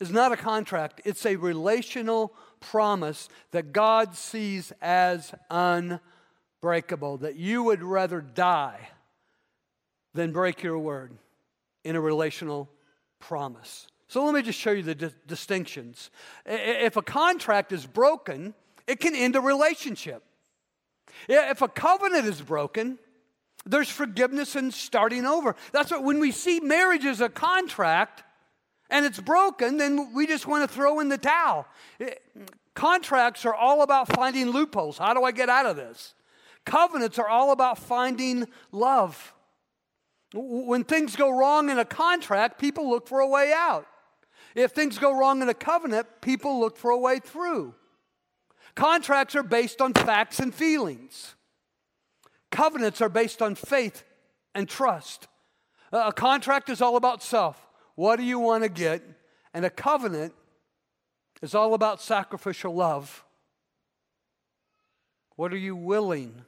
is 0.03 0.11
not 0.11 0.33
a 0.33 0.37
contract, 0.37 1.01
it's 1.05 1.25
a 1.25 1.37
relational 1.37 2.33
promise 2.59 3.29
that 3.51 3.71
God 3.71 4.15
sees 4.15 4.73
as 4.81 5.33
unbreakable 5.49 7.17
that 7.17 7.37
you 7.37 7.63
would 7.63 7.81
rather 7.81 8.21
die 8.21 8.89
than 10.13 10.31
break 10.31 10.61
your 10.61 10.77
word 10.77 11.13
in 11.83 11.95
a 11.95 12.01
relational 12.01 12.69
promise. 13.19 13.87
So 14.09 14.25
let 14.25 14.35
me 14.35 14.41
just 14.41 14.59
show 14.59 14.71
you 14.71 14.83
the 14.83 14.93
di- 14.93 15.11
distinctions. 15.25 16.11
If 16.45 16.97
a 16.97 17.01
contract 17.01 17.71
is 17.71 17.85
broken, 17.85 18.53
it 18.85 18.99
can 18.99 19.15
end 19.15 19.35
a 19.37 19.41
relationship. 19.41 20.23
If 21.29 21.61
a 21.61 21.67
covenant 21.67 22.25
is 22.25 22.41
broken, 22.41 22.99
there's 23.65 23.89
forgiveness 23.89 24.55
and 24.55 24.73
starting 24.73 25.25
over. 25.25 25.55
That's 25.71 25.91
what 25.91 26.03
when 26.03 26.19
we 26.19 26.31
see 26.31 26.59
marriage 26.59 27.05
as 27.05 27.21
a 27.21 27.29
contract 27.29 28.23
and 28.93 29.07
it's 29.07 29.19
broken, 29.19 29.77
then 29.77 30.13
we 30.13 30.27
just 30.27 30.45
want 30.45 30.69
to 30.69 30.73
throw 30.73 30.99
in 30.99 31.09
the 31.09 31.17
towel. 31.17 31.65
Eh, 31.99 32.13
contracts 32.75 33.43
are 33.43 33.55
all 33.55 33.81
about 33.81 34.07
finding 34.07 34.51
loopholes. 34.51 34.99
How 34.99 35.15
do 35.15 35.23
I 35.23 35.31
get 35.31 35.49
out 35.49 35.65
of 35.65 35.75
this? 35.75 36.13
Covenants 36.63 37.17
are 37.17 37.27
all 37.27 37.51
about 37.51 37.79
finding 37.79 38.45
love. 38.71 39.33
When 40.35 40.83
things 40.83 41.15
go 41.15 41.31
wrong 41.31 41.71
in 41.71 41.79
a 41.79 41.85
contract, 41.85 42.59
people 42.59 42.87
look 42.87 43.07
for 43.07 43.19
a 43.19 43.27
way 43.27 43.51
out. 43.51 43.87
If 44.53 44.71
things 44.71 44.99
go 44.99 45.17
wrong 45.17 45.41
in 45.41 45.49
a 45.49 45.55
covenant, 45.55 46.05
people 46.21 46.59
look 46.59 46.77
for 46.77 46.91
a 46.91 46.97
way 46.97 47.17
through. 47.17 47.73
Contracts 48.75 49.35
are 49.35 49.43
based 49.43 49.81
on 49.81 49.93
facts 49.93 50.39
and 50.39 50.53
feelings. 50.53 51.33
Covenants 52.51 53.01
are 53.01 53.09
based 53.09 53.41
on 53.41 53.55
faith 53.55 54.03
and 54.53 54.69
trust. 54.69 55.27
A 55.91 56.13
contract 56.13 56.69
is 56.69 56.79
all 56.79 56.95
about 56.95 57.23
self. 57.23 57.62
What 57.95 58.17
do 58.17 58.23
you 58.23 58.39
want 58.39 58.63
to 58.63 58.69
get? 58.69 59.01
And 59.53 59.65
a 59.65 59.69
covenant 59.69 60.33
is 61.41 61.53
all 61.53 61.73
about 61.73 62.01
sacrificial 62.01 62.73
love. 62.73 63.23
What 65.35 65.53
are 65.53 65.57
you 65.57 65.75
willing 65.75 66.43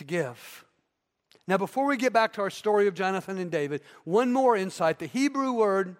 to 0.00 0.04
give. 0.04 0.64
Now, 1.46 1.58
before 1.58 1.86
we 1.86 1.98
get 1.98 2.12
back 2.12 2.32
to 2.34 2.40
our 2.40 2.50
story 2.50 2.86
of 2.86 2.94
Jonathan 2.94 3.36
and 3.36 3.50
David, 3.50 3.82
one 4.04 4.32
more 4.32 4.56
insight. 4.56 4.98
The 4.98 5.06
Hebrew 5.06 5.52
word 5.52 5.96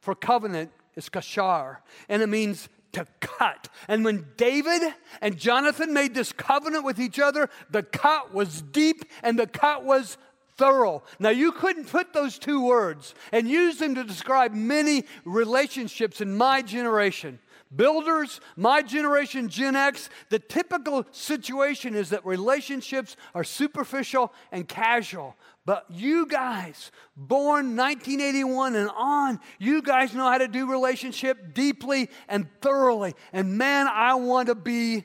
for 0.00 0.14
covenant 0.14 0.70
is 0.94 1.10
kashar, 1.10 1.78
and 2.08 2.22
it 2.22 2.28
means 2.28 2.70
to 2.92 3.06
cut. 3.20 3.68
And 3.88 4.06
when 4.06 4.26
David 4.38 4.80
and 5.20 5.36
Jonathan 5.36 5.92
made 5.92 6.14
this 6.14 6.32
covenant 6.32 6.84
with 6.84 6.98
each 6.98 7.18
other, 7.18 7.50
the 7.68 7.82
cut 7.82 8.32
was 8.32 8.62
deep 8.62 9.04
and 9.22 9.38
the 9.38 9.46
cut 9.46 9.84
was 9.84 10.16
thorough. 10.56 11.02
Now, 11.18 11.30
you 11.30 11.52
couldn't 11.52 11.88
put 11.88 12.12
those 12.12 12.38
two 12.38 12.64
words 12.64 13.14
and 13.32 13.48
use 13.48 13.78
them 13.78 13.94
to 13.94 14.04
describe 14.04 14.52
many 14.52 15.04
relationships 15.24 16.20
in 16.20 16.36
my 16.36 16.62
generation. 16.62 17.38
Builders, 17.74 18.40
my 18.56 18.80
generation, 18.80 19.48
Gen 19.48 19.74
X, 19.74 20.08
the 20.30 20.38
typical 20.38 21.04
situation 21.10 21.96
is 21.96 22.10
that 22.10 22.24
relationships 22.24 23.16
are 23.34 23.42
superficial 23.42 24.32
and 24.52 24.68
casual. 24.68 25.34
But 25.64 25.84
you 25.90 26.26
guys, 26.26 26.92
born 27.16 27.76
1981 27.76 28.76
and 28.76 28.88
on, 28.90 29.40
you 29.58 29.82
guys 29.82 30.14
know 30.14 30.30
how 30.30 30.38
to 30.38 30.46
do 30.46 30.70
relationship 30.70 31.54
deeply 31.54 32.08
and 32.28 32.46
thoroughly. 32.62 33.14
And 33.32 33.58
man, 33.58 33.88
I 33.88 34.14
want 34.14 34.46
to 34.46 34.54
be 34.54 35.04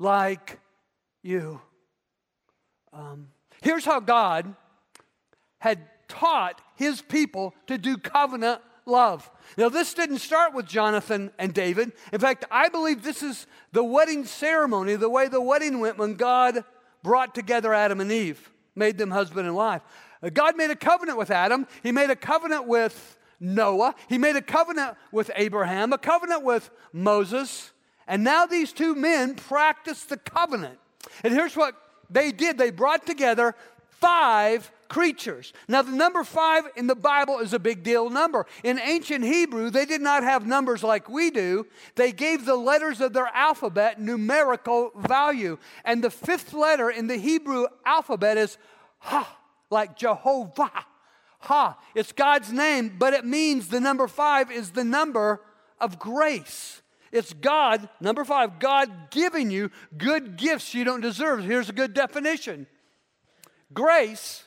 like 0.00 0.58
you. 1.22 1.60
Um, 2.92 3.28
here's 3.62 3.84
how 3.84 4.00
God 4.00 4.52
had 5.60 5.78
taught 6.08 6.60
his 6.74 7.00
people 7.00 7.54
to 7.68 7.78
do 7.78 7.96
covenant 7.96 8.60
love. 8.84 9.30
Now, 9.56 9.68
this 9.68 9.94
didn't 9.94 10.18
start 10.18 10.54
with 10.54 10.66
Jonathan 10.66 11.30
and 11.38 11.54
David. 11.54 11.92
In 12.12 12.20
fact, 12.20 12.44
I 12.50 12.68
believe 12.68 13.02
this 13.02 13.22
is 13.22 13.46
the 13.72 13.84
wedding 13.84 14.24
ceremony, 14.24 14.96
the 14.96 15.08
way 15.08 15.28
the 15.28 15.40
wedding 15.40 15.80
went 15.80 15.98
when 15.98 16.14
God 16.14 16.64
brought 17.02 17.34
together 17.34 17.72
Adam 17.72 18.00
and 18.00 18.12
Eve, 18.12 18.50
made 18.74 18.98
them 18.98 19.10
husband 19.10 19.46
and 19.46 19.56
wife. 19.56 19.82
Uh, 20.22 20.28
God 20.28 20.56
made 20.56 20.70
a 20.70 20.76
covenant 20.76 21.16
with 21.16 21.30
Adam, 21.30 21.66
He 21.82 21.92
made 21.92 22.10
a 22.10 22.16
covenant 22.16 22.66
with 22.66 23.18
Noah, 23.38 23.94
He 24.08 24.18
made 24.18 24.36
a 24.36 24.42
covenant 24.42 24.96
with 25.12 25.30
Abraham, 25.36 25.92
a 25.92 25.98
covenant 25.98 26.44
with 26.44 26.70
Moses, 26.92 27.72
and 28.06 28.24
now 28.24 28.44
these 28.44 28.72
two 28.72 28.94
men 28.94 29.36
practice 29.36 30.04
the 30.04 30.16
covenant. 30.16 30.78
And 31.24 31.32
here's 31.32 31.56
what 31.56 31.74
they 32.10 32.32
did 32.32 32.58
they 32.58 32.70
brought 32.70 33.06
together 33.06 33.54
five 33.88 34.70
creatures. 34.90 35.54
Now, 35.68 35.80
the 35.80 35.92
number 35.92 36.22
five 36.24 36.64
in 36.76 36.86
the 36.86 36.94
Bible 36.94 37.38
is 37.38 37.54
a 37.54 37.58
big 37.58 37.82
deal 37.82 38.10
number. 38.10 38.44
In 38.62 38.78
ancient 38.78 39.24
Hebrew, 39.24 39.70
they 39.70 39.86
did 39.86 40.02
not 40.02 40.22
have 40.22 40.46
numbers 40.46 40.82
like 40.82 41.08
we 41.08 41.30
do, 41.30 41.66
they 41.94 42.12
gave 42.12 42.44
the 42.44 42.56
letters 42.56 43.00
of 43.00 43.14
their 43.14 43.30
alphabet 43.32 43.98
numerical 43.98 44.90
value. 44.94 45.56
And 45.86 46.04
the 46.04 46.10
fifth 46.10 46.52
letter 46.52 46.90
in 46.90 47.06
the 47.06 47.16
Hebrew 47.16 47.66
alphabet 47.86 48.36
is 48.36 48.58
Ha, 48.98 49.38
like 49.70 49.96
Jehovah. 49.96 50.84
Ha. 51.38 51.78
It's 51.94 52.12
God's 52.12 52.52
name, 52.52 52.96
but 52.98 53.14
it 53.14 53.24
means 53.24 53.68
the 53.68 53.80
number 53.80 54.06
five 54.08 54.50
is 54.50 54.72
the 54.72 54.84
number 54.84 55.40
of 55.80 55.98
grace. 55.98 56.82
It's 57.12 57.32
God, 57.32 57.88
number 58.00 58.24
five, 58.24 58.58
God 58.58 58.90
giving 59.10 59.50
you 59.50 59.70
good 59.96 60.36
gifts 60.36 60.74
you 60.74 60.84
don't 60.84 61.00
deserve. 61.00 61.42
Here's 61.44 61.70
a 61.70 61.72
good 61.72 61.94
definition 61.94 62.66
grace 63.72 64.44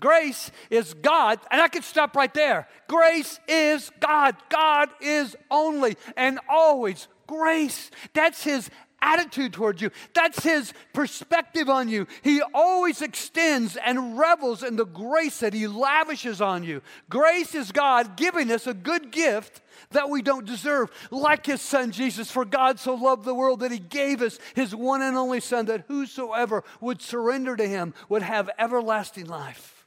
Grace 0.00 0.50
is 0.70 0.94
God, 0.94 1.40
and 1.50 1.60
I 1.60 1.68
could 1.68 1.84
stop 1.84 2.14
right 2.14 2.32
there. 2.32 2.68
Grace 2.86 3.40
is 3.48 3.90
God. 4.00 4.36
God 4.48 4.88
is 5.00 5.36
only 5.50 5.96
and 6.16 6.38
always 6.48 7.08
grace. 7.26 7.90
That's 8.14 8.44
His 8.44 8.70
attitude 9.00 9.52
towards 9.52 9.80
you. 9.80 9.90
That's 10.14 10.42
his 10.42 10.72
perspective 10.92 11.68
on 11.68 11.88
you. 11.88 12.06
He 12.22 12.42
always 12.54 13.02
extends 13.02 13.76
and 13.76 14.18
revels 14.18 14.62
in 14.62 14.76
the 14.76 14.86
grace 14.86 15.40
that 15.40 15.54
he 15.54 15.68
lavishes 15.68 16.40
on 16.40 16.64
you. 16.64 16.82
Grace 17.08 17.54
is 17.54 17.72
God 17.72 18.16
giving 18.16 18.50
us 18.50 18.66
a 18.66 18.74
good 18.74 19.10
gift 19.10 19.60
that 19.90 20.10
we 20.10 20.20
don't 20.20 20.44
deserve, 20.44 20.90
like 21.10 21.46
his 21.46 21.62
son 21.62 21.92
Jesus. 21.92 22.30
For 22.30 22.44
God 22.44 22.78
so 22.78 22.94
loved 22.94 23.24
the 23.24 23.34
world 23.34 23.60
that 23.60 23.72
he 23.72 23.78
gave 23.78 24.20
us 24.20 24.38
his 24.54 24.74
one 24.74 25.02
and 25.02 25.16
only 25.16 25.40
son, 25.40 25.66
that 25.66 25.84
whosoever 25.88 26.64
would 26.80 27.00
surrender 27.00 27.56
to 27.56 27.66
him 27.66 27.94
would 28.08 28.22
have 28.22 28.50
everlasting 28.58 29.26
life. 29.26 29.77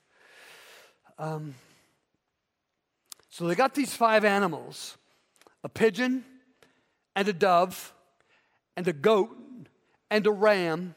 Um, 1.22 1.54
so 3.30 3.46
they 3.46 3.54
got 3.54 3.76
these 3.76 3.94
five 3.94 4.26
animals 4.26 4.98
a 5.64 5.70
pigeon 5.70 6.26
and 7.16 7.28
a 7.28 7.34
dove 7.34 7.94
and 8.76 8.88
a 8.88 8.94
goat 8.94 9.30
and 10.10 10.26
a 10.26 10.32
ram 10.32 10.96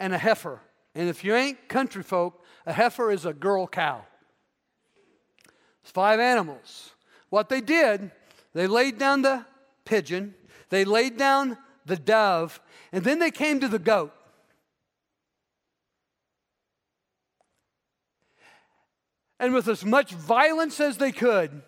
and 0.00 0.14
a 0.14 0.18
heifer. 0.18 0.62
And 0.94 1.10
if 1.10 1.22
you 1.22 1.34
ain't 1.34 1.68
country 1.68 2.02
folk, 2.02 2.42
a 2.64 2.72
heifer 2.72 3.10
is 3.10 3.26
a 3.26 3.34
girl 3.34 3.66
cow. 3.66 4.06
It's 5.82 5.90
five 5.90 6.18
animals. 6.18 6.92
What 7.28 7.50
they 7.50 7.60
did, 7.60 8.10
they 8.54 8.66
laid 8.66 8.96
down 8.96 9.20
the 9.20 9.44
pigeon, 9.84 10.34
they 10.70 10.86
laid 10.86 11.18
down 11.18 11.58
the 11.84 11.96
dove, 11.96 12.58
and 12.90 13.04
then 13.04 13.18
they 13.18 13.30
came 13.30 13.60
to 13.60 13.68
the 13.68 13.78
goat. 13.78 14.14
And 19.40 19.54
with 19.54 19.68
as 19.68 19.84
much 19.84 20.12
violence 20.12 20.80
as 20.80 20.96
they 20.96 21.12
could, 21.12 21.62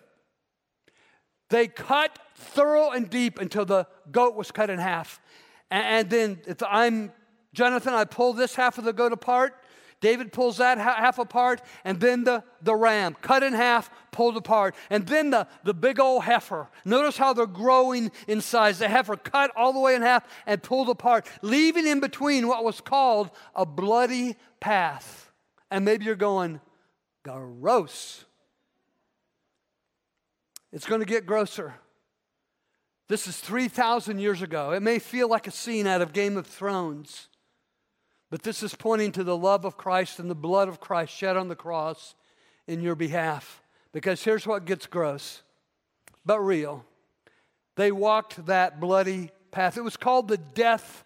they 1.49 1.67
cut 1.67 2.17
thorough 2.35 2.91
and 2.91 3.09
deep 3.09 3.39
until 3.39 3.65
the 3.65 3.87
goat 4.11 4.35
was 4.35 4.51
cut 4.51 4.69
in 4.69 4.79
half. 4.79 5.21
And, 5.69 6.09
then 6.09 6.41
if 6.47 6.61
I'm 6.63 7.13
Jonathan, 7.53 7.93
I 7.93 8.05
pull 8.05 8.33
this 8.33 8.55
half 8.55 8.77
of 8.77 8.83
the 8.83 8.93
goat 8.93 9.13
apart. 9.13 9.53
David 10.01 10.33
pulls 10.33 10.57
that 10.57 10.79
half 10.79 11.19
apart, 11.19 11.61
and 11.85 11.99
then 11.99 12.23
the, 12.23 12.43
the 12.63 12.75
ram, 12.75 13.15
cut 13.21 13.43
in 13.43 13.53
half, 13.53 13.91
pulled 14.11 14.35
apart. 14.35 14.73
And 14.89 15.05
then 15.05 15.29
the, 15.29 15.47
the 15.63 15.75
big 15.75 15.99
old 15.99 16.23
heifer. 16.23 16.67
Notice 16.83 17.17
how 17.17 17.33
they're 17.33 17.45
growing 17.45 18.11
in 18.27 18.41
size. 18.41 18.79
The 18.79 18.89
heifer 18.89 19.15
cut 19.15 19.51
all 19.55 19.73
the 19.73 19.79
way 19.79 19.93
in 19.93 20.01
half 20.01 20.27
and 20.47 20.61
pulled 20.63 20.89
apart, 20.89 21.27
leaving 21.43 21.85
in 21.85 21.99
between 21.99 22.47
what 22.47 22.63
was 22.63 22.81
called 22.81 23.29
a 23.55 23.63
bloody 23.63 24.37
path. 24.59 25.31
And 25.69 25.85
maybe 25.85 26.05
you're 26.05 26.15
going, 26.15 26.61
gross. 27.23 28.25
It's 30.71 30.85
going 30.85 31.01
to 31.01 31.05
get 31.05 31.25
grosser. 31.25 31.75
This 33.07 33.27
is 33.27 33.37
3,000 33.39 34.19
years 34.19 34.41
ago. 34.41 34.71
It 34.71 34.81
may 34.81 34.99
feel 34.99 35.27
like 35.27 35.47
a 35.47 35.51
scene 35.51 35.85
out 35.85 36.01
of 36.01 36.13
Game 36.13 36.37
of 36.37 36.47
Thrones, 36.47 37.27
but 38.29 38.43
this 38.43 38.63
is 38.63 38.73
pointing 38.73 39.11
to 39.13 39.23
the 39.23 39.35
love 39.35 39.65
of 39.65 39.75
Christ 39.75 40.19
and 40.19 40.29
the 40.29 40.35
blood 40.35 40.69
of 40.69 40.79
Christ 40.79 41.13
shed 41.13 41.35
on 41.35 41.49
the 41.49 41.55
cross 41.55 42.15
in 42.67 42.79
your 42.79 42.95
behalf. 42.95 43.61
Because 43.91 44.23
here's 44.23 44.47
what 44.47 44.63
gets 44.63 44.87
gross, 44.87 45.43
but 46.25 46.39
real. 46.39 46.85
They 47.75 47.91
walked 47.91 48.45
that 48.45 48.79
bloody 48.79 49.31
path. 49.51 49.75
It 49.75 49.83
was 49.83 49.97
called 49.97 50.29
the 50.29 50.37
death 50.37 51.03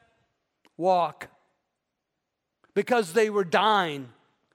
walk 0.77 1.29
because 2.75 3.13
they 3.13 3.31
were 3.31 3.43
dying 3.43 4.10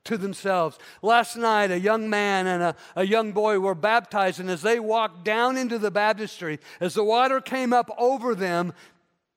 to 0.04 0.16
themselves. 0.16 0.78
Last 1.02 1.37
night, 1.37 1.71
a 1.71 1.78
young 1.78 2.09
man 2.09 2.47
and 2.47 2.62
a, 2.62 2.76
a 2.97 3.07
young 3.07 3.33
boy 3.33 3.59
were 3.59 3.75
baptized, 3.75 4.40
and 4.40 4.50
as 4.50 4.62
they 4.62 4.80
walked 4.80 5.25
down 5.25 5.57
into 5.57 5.78
the 5.78 5.90
baptistry, 5.90 6.59
as 6.80 6.95
the 6.95 7.04
water 7.04 7.40
came 7.40 7.73
up 7.73 7.90
over 7.99 8.35
them, 8.35 8.73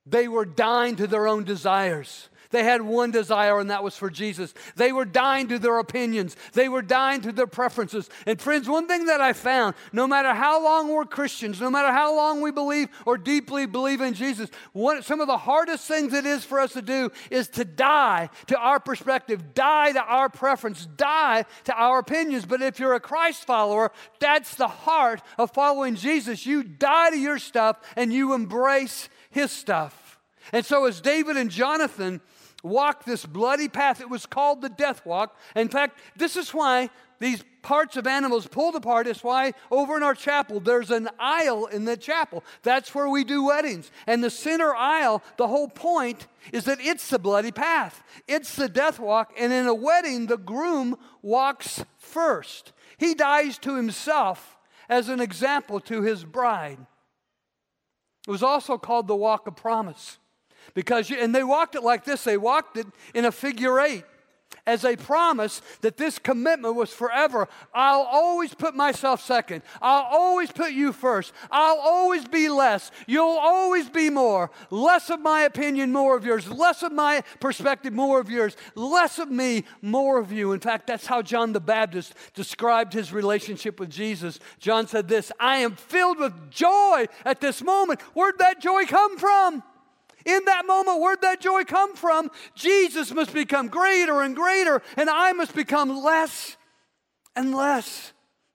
they 0.06 0.28
were 0.28 0.44
dying 0.44 0.96
to 0.96 1.06
their 1.06 1.26
own 1.26 1.44
desires. 1.44 2.28
They 2.54 2.62
had 2.62 2.82
one 2.82 3.10
desire, 3.10 3.58
and 3.58 3.70
that 3.70 3.82
was 3.82 3.96
for 3.96 4.08
Jesus. 4.08 4.54
They 4.76 4.92
were 4.92 5.04
dying 5.04 5.48
to 5.48 5.58
their 5.58 5.78
opinions, 5.78 6.36
they 6.52 6.68
were 6.68 6.82
dying 6.82 7.20
to 7.22 7.32
their 7.32 7.48
preferences. 7.48 8.08
And, 8.26 8.40
friends, 8.40 8.68
one 8.68 8.86
thing 8.86 9.06
that 9.06 9.20
I 9.20 9.32
found 9.32 9.74
no 9.92 10.06
matter 10.06 10.32
how 10.32 10.62
long 10.62 10.88
we're 10.88 11.04
Christians, 11.04 11.60
no 11.60 11.68
matter 11.68 11.90
how 11.92 12.14
long 12.14 12.40
we 12.40 12.52
believe 12.52 12.90
or 13.06 13.18
deeply 13.18 13.66
believe 13.66 14.00
in 14.00 14.14
Jesus, 14.14 14.50
one, 14.72 15.02
some 15.02 15.20
of 15.20 15.26
the 15.26 15.36
hardest 15.36 15.88
things 15.88 16.12
it 16.12 16.26
is 16.26 16.44
for 16.44 16.60
us 16.60 16.74
to 16.74 16.82
do 16.82 17.10
is 17.28 17.48
to 17.48 17.64
die 17.64 18.30
to 18.46 18.56
our 18.56 18.78
perspective, 18.78 19.52
die 19.54 19.90
to 19.90 20.02
our 20.02 20.28
preference, 20.28 20.86
die 20.86 21.44
to 21.64 21.74
our 21.74 21.98
opinions. 21.98 22.46
But 22.46 22.62
if 22.62 22.78
you're 22.78 22.94
a 22.94 23.00
Christ 23.00 23.46
follower, 23.46 23.90
that's 24.20 24.54
the 24.54 24.68
heart 24.68 25.22
of 25.38 25.50
following 25.50 25.96
Jesus. 25.96 26.46
You 26.46 26.62
die 26.62 27.10
to 27.10 27.18
your 27.18 27.40
stuff 27.40 27.78
and 27.96 28.12
you 28.12 28.32
embrace 28.32 29.08
his 29.30 29.50
stuff. 29.50 30.20
And 30.52 30.64
so, 30.64 30.84
as 30.84 31.00
David 31.00 31.36
and 31.36 31.50
Jonathan 31.50 32.20
walked 32.64 33.06
this 33.06 33.24
bloody 33.24 33.68
path. 33.68 34.00
It 34.00 34.10
was 34.10 34.26
called 34.26 34.62
the 34.62 34.68
death 34.68 35.04
walk. 35.06 35.36
In 35.54 35.68
fact, 35.68 35.98
this 36.16 36.36
is 36.36 36.52
why 36.52 36.90
these 37.20 37.44
parts 37.62 37.96
of 37.96 38.06
animals 38.06 38.46
pulled 38.46 38.74
apart 38.74 39.06
is 39.06 39.22
why 39.22 39.52
over 39.70 39.96
in 39.96 40.02
our 40.02 40.14
chapel 40.14 40.60
there's 40.60 40.90
an 40.90 41.08
aisle 41.18 41.66
in 41.66 41.84
the 41.84 41.96
chapel. 41.96 42.42
That's 42.62 42.94
where 42.94 43.08
we 43.08 43.24
do 43.24 43.44
weddings. 43.44 43.90
And 44.06 44.22
the 44.22 44.30
center 44.30 44.74
aisle, 44.74 45.22
the 45.36 45.48
whole 45.48 45.68
point 45.68 46.26
is 46.52 46.64
that 46.64 46.80
it's 46.80 47.08
the 47.08 47.18
bloody 47.18 47.52
path. 47.52 48.02
It's 48.26 48.56
the 48.56 48.68
death 48.68 48.98
walk. 48.98 49.32
And 49.38 49.52
in 49.52 49.66
a 49.66 49.74
wedding, 49.74 50.26
the 50.26 50.36
groom 50.36 50.96
walks 51.22 51.84
first. 51.98 52.72
He 52.98 53.14
dies 53.14 53.58
to 53.58 53.76
himself 53.76 54.56
as 54.88 55.08
an 55.08 55.20
example 55.20 55.80
to 55.80 56.02
his 56.02 56.24
bride. 56.24 56.78
It 58.26 58.30
was 58.30 58.42
also 58.42 58.78
called 58.78 59.06
the 59.06 59.16
walk 59.16 59.46
of 59.46 59.56
promise. 59.56 60.18
Because, 60.72 61.10
you, 61.10 61.18
and 61.18 61.34
they 61.34 61.44
walked 61.44 61.74
it 61.74 61.82
like 61.82 62.04
this 62.04 62.24
they 62.24 62.36
walked 62.36 62.76
it 62.76 62.86
in 63.12 63.24
a 63.24 63.32
figure 63.32 63.80
eight 63.80 64.04
as 64.66 64.84
a 64.84 64.96
promise 64.96 65.60
that 65.82 65.96
this 65.96 66.18
commitment 66.18 66.74
was 66.74 66.92
forever. 66.92 67.48
I'll 67.74 68.02
always 68.02 68.54
put 68.54 68.74
myself 68.74 69.22
second. 69.22 69.62
I'll 69.82 70.04
always 70.04 70.50
put 70.50 70.72
you 70.72 70.92
first. 70.92 71.32
I'll 71.50 71.78
always 71.78 72.26
be 72.26 72.48
less. 72.48 72.90
You'll 73.06 73.38
always 73.38 73.88
be 73.88 74.10
more. 74.10 74.50
Less 74.70 75.10
of 75.10 75.20
my 75.20 75.42
opinion, 75.42 75.92
more 75.92 76.16
of 76.16 76.24
yours. 76.24 76.48
Less 76.48 76.82
of 76.82 76.92
my 76.92 77.22
perspective, 77.40 77.92
more 77.92 78.20
of 78.20 78.30
yours. 78.30 78.56
Less 78.74 79.18
of 79.18 79.30
me, 79.30 79.64
more 79.82 80.18
of 80.18 80.32
you. 80.32 80.52
In 80.52 80.60
fact, 80.60 80.86
that's 80.86 81.06
how 81.06 81.22
John 81.22 81.52
the 81.52 81.60
Baptist 81.60 82.14
described 82.34 82.92
his 82.92 83.12
relationship 83.12 83.78
with 83.78 83.90
Jesus. 83.90 84.38
John 84.58 84.86
said 84.86 85.08
this 85.08 85.30
I 85.38 85.58
am 85.58 85.76
filled 85.76 86.18
with 86.18 86.50
joy 86.50 87.06
at 87.24 87.40
this 87.40 87.62
moment. 87.62 88.00
Where'd 88.14 88.38
that 88.38 88.60
joy 88.60 88.86
come 88.86 89.18
from? 89.18 89.62
In 90.24 90.44
that 90.46 90.66
moment, 90.66 91.00
where'd 91.00 91.22
that 91.22 91.40
joy 91.40 91.64
come 91.64 91.94
from? 91.96 92.30
Jesus 92.54 93.12
must 93.12 93.32
become 93.32 93.68
greater 93.68 94.22
and 94.22 94.34
greater, 94.34 94.82
and 94.96 95.10
I 95.10 95.32
must 95.32 95.54
become 95.54 96.02
less 96.02 96.56
and 97.36 97.54
less. 97.54 98.12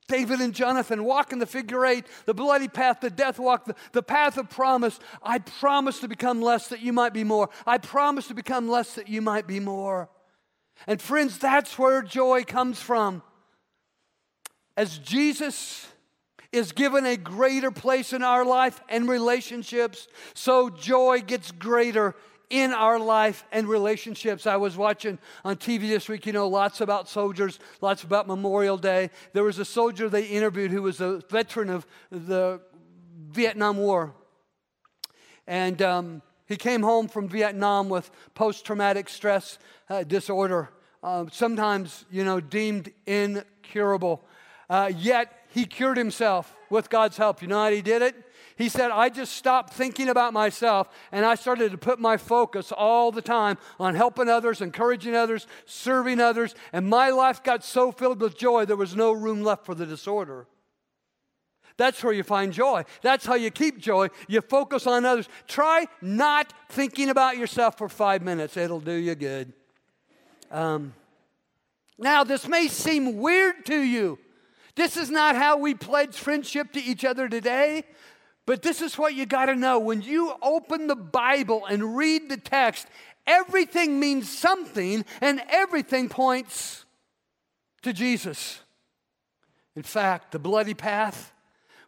David 0.08 0.42
and 0.42 0.54
Jonathan 0.54 1.04
walk 1.04 1.32
in 1.32 1.38
the 1.38 1.46
figure 1.46 1.86
eight, 1.86 2.06
the 2.26 2.34
bloody 2.34 2.68
path, 2.68 3.00
the 3.00 3.12
death 3.12 3.38
walk, 3.38 3.66
the, 3.66 3.76
the 3.92 4.02
path 4.02 4.38
of 4.38 4.50
promise. 4.50 5.00
I 5.22 5.38
promise 5.38 6.00
to 6.00 6.08
become 6.08 6.42
less 6.42 6.70
that 6.70 6.82
you 6.82 6.92
might 6.92 7.14
be 7.14 7.24
more. 7.24 7.50
I 7.68 7.78
promise 7.78 8.28
to 8.28 8.34
become 8.34 8.68
less 8.68 8.96
that 8.96 9.08
you 9.08 9.22
might 9.22 9.46
be 9.46 9.60
more. 9.60 10.10
And 10.88 11.00
friends, 11.00 11.38
that's 11.38 11.78
where 11.78 12.02
joy 12.02 12.44
comes 12.44 12.82
from. 12.82 13.22
As 14.76 14.98
Jesus 14.98 15.88
is 16.52 16.72
given 16.72 17.06
a 17.06 17.16
greater 17.16 17.72
place 17.72 18.14
in 18.14 18.24
our 18.24 18.44
life 18.44 18.82
and 18.90 19.08
relationships, 19.08 20.08
so 20.34 20.70
joy 20.70 21.22
gets 21.22 21.52
greater 21.52 22.16
in 22.50 22.74
our 22.74 23.00
life 23.00 23.46
and 23.52 23.68
relationships. 23.68 24.48
I 24.48 24.58
was 24.58 24.76
watching 24.76 25.20
on 25.46 25.58
TV 25.58 25.82
this 25.82 26.10
week, 26.10 26.26
you 26.26 26.34
know, 26.34 26.48
lots 26.48 26.82
about 26.82 27.08
soldiers, 27.08 27.60
lots 27.82 28.04
about 28.04 28.28
Memorial 28.28 28.78
Day. 28.78 29.12
There 29.34 29.44
was 29.44 29.60
a 29.60 29.66
soldier 29.66 30.10
they 30.10 30.26
interviewed 30.26 30.72
who 30.72 30.82
was 30.82 31.00
a 31.00 31.22
veteran 31.30 31.70
of 31.70 31.86
the 32.10 32.60
Vietnam 33.30 33.78
War. 33.78 34.16
And 35.46 35.82
um, 35.82 36.22
he 36.48 36.56
came 36.56 36.82
home 36.82 37.08
from 37.08 37.28
Vietnam 37.28 37.90
with 37.90 38.10
post 38.34 38.66
traumatic 38.66 39.10
stress 39.10 39.60
uh, 39.90 40.04
disorder, 40.04 40.70
uh, 41.04 41.26
sometimes, 41.32 42.06
you 42.12 42.24
know, 42.24 42.40
deemed 42.40 42.92
incurable. 43.06 44.26
Uh, 44.70 44.92
yet 44.96 45.39
he 45.50 45.66
cured 45.66 45.98
himself 45.98 46.56
with 46.70 46.90
God's 46.90 47.18
help. 47.18 47.42
You 47.42 47.48
know 47.48 47.64
how 47.64 47.72
he 47.72 47.82
did 47.82 48.02
it? 48.02 48.16
He 48.56 48.68
said, 48.68 48.92
I 48.92 49.10
just 49.10 49.34
stopped 49.34 49.74
thinking 49.74 50.10
about 50.10 50.34
myself 50.34 50.90
and 51.12 51.26
I 51.26 51.36
started 51.36 51.72
to 51.72 51.78
put 51.78 51.98
my 51.98 52.18
focus 52.18 52.74
all 52.74 53.12
the 53.12 53.22
time 53.22 53.58
on 53.80 53.96
helping 53.96 54.28
others, 54.28 54.60
encouraging 54.62 55.16
others, 55.16 55.48
serving 55.66 56.20
others, 56.20 56.56
and 56.74 56.88
my 56.88 57.10
life 57.10 57.42
got 57.42 57.64
so 57.64 57.92
filled 57.92 58.20
with 58.22 58.38
joy 58.38 58.66
there 58.66 58.76
was 58.76 58.96
no 58.96 59.14
room 59.14 59.44
left 59.44 59.66
for 59.66 59.74
the 59.74 59.86
disorder. 59.86 60.46
That's 61.78 62.04
where 62.04 62.12
you 62.12 62.24
find 62.24 62.52
joy. 62.52 62.84
That's 63.02 63.26
how 63.26 63.36
you 63.36 63.50
keep 63.50 63.80
joy. 63.80 64.10
You 64.28 64.42
focus 64.42 64.86
on 64.86 65.06
others. 65.06 65.30
Try 65.48 65.88
not 66.02 66.54
thinking 66.68 67.10
about 67.10 67.38
yourself 67.38 67.78
for 67.78 67.88
five 67.88 68.22
minutes, 68.22 68.58
it'll 68.58 68.82
do 68.82 68.92
you 68.92 69.16
good. 69.16 69.54
Um, 70.52 70.94
Now, 71.98 72.26
this 72.26 72.48
may 72.48 72.68
seem 72.68 73.20
weird 73.20 73.66
to 73.68 73.80
you. 73.80 74.20
This 74.80 74.96
is 74.96 75.10
not 75.10 75.36
how 75.36 75.58
we 75.58 75.74
pledge 75.74 76.16
friendship 76.16 76.72
to 76.72 76.80
each 76.82 77.04
other 77.04 77.28
today. 77.28 77.84
But 78.46 78.62
this 78.62 78.82
is 78.82 78.98
what 78.98 79.14
you 79.14 79.26
got 79.26 79.48
to 79.48 79.56
know. 79.56 79.78
When 79.78 80.02
you 80.02 80.34
open 80.42 80.88
the 80.88 80.96
Bible 80.96 81.66
and 81.66 81.98
read 81.98 82.30
the 82.30 82.38
text, 82.38 82.88
everything 83.28 84.00
means 84.00 84.30
something 84.30 85.04
and 85.20 85.42
everything 85.50 86.08
points 86.08 86.86
to 87.82 87.92
Jesus. 87.92 88.62
In 89.76 89.84
fact, 89.84 90.32
the 90.32 90.40
bloody 90.40 90.74
path, 90.74 91.34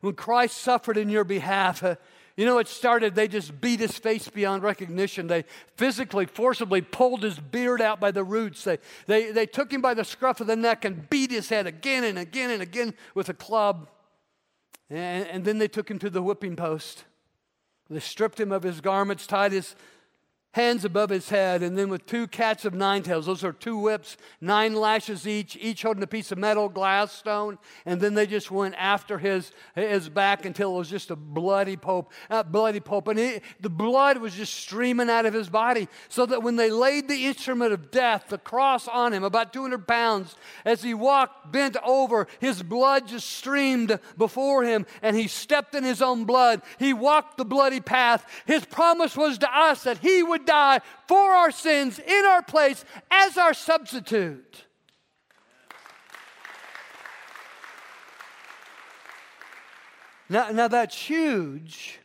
when 0.02 0.16
Christ 0.16 0.58
suffered 0.58 0.98
in 0.98 1.08
your 1.08 1.24
behalf, 1.24 1.82
uh, 1.86 1.96
you 2.42 2.48
know, 2.48 2.58
it 2.58 2.68
started, 2.68 3.14
they 3.14 3.28
just 3.28 3.62
beat 3.62 3.80
his 3.80 4.00
face 4.00 4.28
beyond 4.28 4.64
recognition. 4.64 5.28
They 5.28 5.46
physically, 5.76 6.26
forcibly 6.26 6.82
pulled 6.82 7.22
his 7.22 7.38
beard 7.38 7.82
out 7.84 8.00
by 8.00 8.10
the 8.10 8.24
roots. 8.24 8.64
They, 8.64 8.80
they, 9.06 9.32
they 9.32 9.46
took 9.46 9.72
him 9.72 9.80
by 9.80 9.94
the 9.94 10.04
scruff 10.04 10.42
of 10.42 10.48
the 10.48 10.56
neck 10.56 10.84
and 10.84 11.08
beat 11.08 11.30
his 11.30 11.50
head 11.50 11.68
again 11.68 12.04
and 12.04 12.18
again 12.18 12.50
and 12.50 12.60
again 12.60 12.96
with 13.14 13.30
a 13.30 13.36
club. 13.36 13.88
And, 14.90 15.28
and 15.28 15.46
then 15.46 15.60
they 15.60 15.68
took 15.68 15.92
him 15.92 16.00
to 16.00 16.10
the 16.10 16.24
whipping 16.24 16.56
post. 16.56 17.04
They 17.92 18.00
stripped 18.00 18.40
him 18.40 18.52
of 18.52 18.64
his 18.64 18.82
garments, 18.82 19.28
tied 19.28 19.52
his 19.52 19.76
hands 20.54 20.84
above 20.84 21.10
his 21.10 21.30
head, 21.30 21.64
and 21.64 21.78
then 21.78 21.90
with 21.90 22.06
two 22.06 22.28
cats 22.28 22.66
of 22.66 22.74
nine 22.74 23.04
tails, 23.04 23.26
those 23.26 23.44
are 23.44 23.54
two 23.54 23.78
whips, 23.78 24.18
nine 24.42 24.74
lashes 24.74 25.26
each, 25.26 25.56
each 25.62 25.82
holding 25.84 26.04
a 26.04 26.08
piece 26.08 26.30
of 26.32 26.38
metal, 26.38 26.68
glass, 26.68 27.14
stone, 27.14 27.58
and 27.86 28.02
then 28.02 28.16
they 28.16 28.28
just 28.28 28.52
went 28.52 28.76
after 28.78 29.18
his, 29.18 29.54
his 29.76 30.10
back 30.10 30.46
until 30.46 30.76
it 30.76 30.80
was 30.80 30.90
just 30.90 31.10
a 31.10 31.16
bloody 31.16 31.78
pope, 31.78 32.12
uh, 32.30 32.44
bloody 32.44 32.82
pope, 32.82 33.08
and 33.08 33.18
he, 33.18 33.40
the 33.62 33.70
blood 33.70 34.18
was 34.18 34.34
just 34.34 34.54
streaming 34.54 35.10
out 35.10 35.26
of 35.26 35.34
his 35.34 35.50
body, 35.50 35.88
so 36.10 36.26
that 36.26 36.44
when 36.44 36.58
they 36.58 36.70
laid 36.70 37.08
the 37.08 37.28
instrument 37.28 37.72
of 37.72 37.90
death, 37.90 38.26
the 38.28 38.38
cross 38.38 38.90
on 38.90 39.14
him, 39.14 39.24
about 39.24 39.54
200 39.54 39.88
pounds, 39.88 40.36
as 40.66 40.84
he 40.84 40.94
walked 40.94 41.54
bent 41.54 41.78
over, 41.86 42.28
his 42.40 42.62
blood 42.62 43.08
just 43.08 43.30
streamed 43.30 43.98
before 44.18 44.64
him, 44.64 44.86
and 45.02 45.16
he 45.16 45.30
stepped 45.30 45.76
in 45.76 45.86
his 45.86 46.02
own 46.02 46.26
blood. 46.26 46.62
He 46.78 46.92
walked 46.92 47.38
the 47.38 47.46
bloody 47.46 47.80
path. 47.80 48.26
His 48.46 48.66
promise 48.66 49.16
was 49.16 49.38
to 49.38 49.50
us 49.50 49.84
that 49.84 50.00
he 50.00 50.22
would 50.22 50.41
would 50.42 50.48
die 50.48 50.82
for 51.08 51.32
our 51.32 51.52
sins 51.52 52.00
in 52.00 52.26
our 52.26 52.42
place 52.42 52.84
as 53.10 53.38
our 53.38 53.54
substitute. 53.54 54.66
Now, 60.30 60.50
now 60.52 60.68
that's 60.68 60.96
huge 60.96 62.00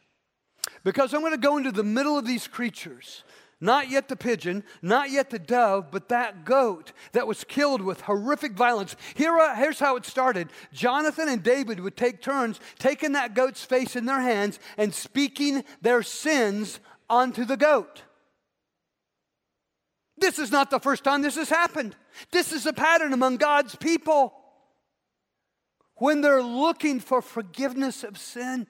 because 0.82 1.14
I'm 1.14 1.20
going 1.20 1.32
to 1.32 1.38
go 1.38 1.56
into 1.56 1.72
the 1.72 1.84
middle 1.84 2.18
of 2.18 2.26
these 2.26 2.48
creatures. 2.48 3.22
Not 3.58 3.88
yet 3.88 4.08
the 4.08 4.16
pigeon, 4.16 4.64
not 4.82 5.10
yet 5.10 5.30
the 5.30 5.38
dove, 5.38 5.90
but 5.90 6.10
that 6.10 6.44
goat 6.44 6.92
that 7.12 7.26
was 7.26 7.42
killed 7.42 7.80
with 7.80 8.02
horrific 8.02 8.52
violence. 8.52 8.96
Here, 9.14 9.34
uh, 9.34 9.54
here's 9.56 9.78
how 9.78 9.96
it 9.96 10.04
started 10.04 10.50
Jonathan 10.74 11.30
and 11.30 11.42
David 11.42 11.80
would 11.80 11.96
take 11.96 12.20
turns 12.20 12.60
taking 12.78 13.12
that 13.12 13.34
goat's 13.34 13.64
face 13.64 13.96
in 13.96 14.04
their 14.04 14.20
hands 14.20 14.58
and 14.76 14.92
speaking 14.92 15.64
their 15.80 16.02
sins 16.02 16.80
onto 17.08 17.44
the 17.44 17.56
goat. 17.56 18.02
This 20.18 20.38
is 20.38 20.50
not 20.50 20.70
the 20.70 20.80
first 20.80 21.04
time 21.04 21.22
this 21.22 21.36
has 21.36 21.48
happened. 21.48 21.94
This 22.30 22.52
is 22.52 22.66
a 22.66 22.72
pattern 22.72 23.12
among 23.12 23.36
God's 23.36 23.76
people. 23.76 24.34
When 25.96 26.20
they're 26.20 26.42
looking 26.42 27.00
for 27.00 27.22
forgiveness 27.22 28.04
of 28.04 28.18
sin, 28.18 28.66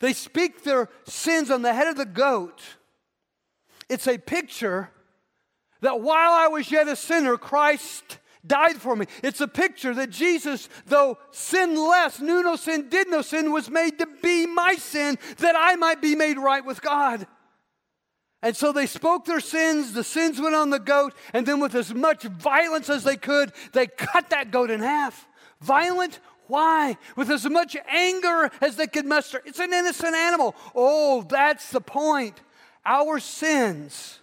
they 0.00 0.12
speak 0.12 0.62
their 0.62 0.88
sins 1.04 1.50
on 1.50 1.62
the 1.62 1.72
head 1.72 1.88
of 1.88 1.96
the 1.96 2.06
goat. 2.06 2.62
It's 3.88 4.08
a 4.08 4.18
picture 4.18 4.90
that 5.80 6.00
while 6.00 6.32
I 6.32 6.48
was 6.48 6.70
yet 6.70 6.88
a 6.88 6.96
sinner, 6.96 7.36
Christ 7.36 8.18
died 8.46 8.76
for 8.76 8.96
me. 8.96 9.06
It's 9.22 9.40
a 9.40 9.48
picture 9.48 9.94
that 9.94 10.10
Jesus, 10.10 10.68
though 10.86 11.18
sinless, 11.30 12.20
knew 12.20 12.42
no 12.42 12.56
sin, 12.56 12.88
did 12.88 13.08
no 13.08 13.22
sin, 13.22 13.52
was 13.52 13.70
made 13.70 13.98
to 13.98 14.08
be 14.22 14.46
my 14.46 14.76
sin 14.76 15.18
that 15.38 15.54
I 15.56 15.76
might 15.76 16.00
be 16.00 16.14
made 16.14 16.38
right 16.38 16.64
with 16.64 16.80
God. 16.80 17.26
And 18.42 18.56
so 18.56 18.72
they 18.72 18.86
spoke 18.86 19.24
their 19.24 19.40
sins, 19.40 19.92
the 19.92 20.04
sins 20.04 20.40
went 20.40 20.54
on 20.54 20.70
the 20.70 20.78
goat, 20.78 21.14
and 21.32 21.46
then 21.46 21.58
with 21.58 21.74
as 21.74 21.92
much 21.92 22.24
violence 22.24 22.90
as 22.90 23.02
they 23.02 23.16
could, 23.16 23.52
they 23.72 23.86
cut 23.86 24.30
that 24.30 24.50
goat 24.50 24.70
in 24.70 24.80
half. 24.80 25.26
Violent? 25.60 26.20
Why? 26.46 26.96
With 27.16 27.30
as 27.30 27.48
much 27.48 27.76
anger 27.88 28.50
as 28.60 28.76
they 28.76 28.86
could 28.86 29.06
muster. 29.06 29.42
It's 29.44 29.58
an 29.58 29.72
innocent 29.72 30.14
animal. 30.14 30.54
Oh, 30.74 31.22
that's 31.22 31.70
the 31.70 31.80
point. 31.80 32.40
Our 32.84 33.18
sins 33.18 34.20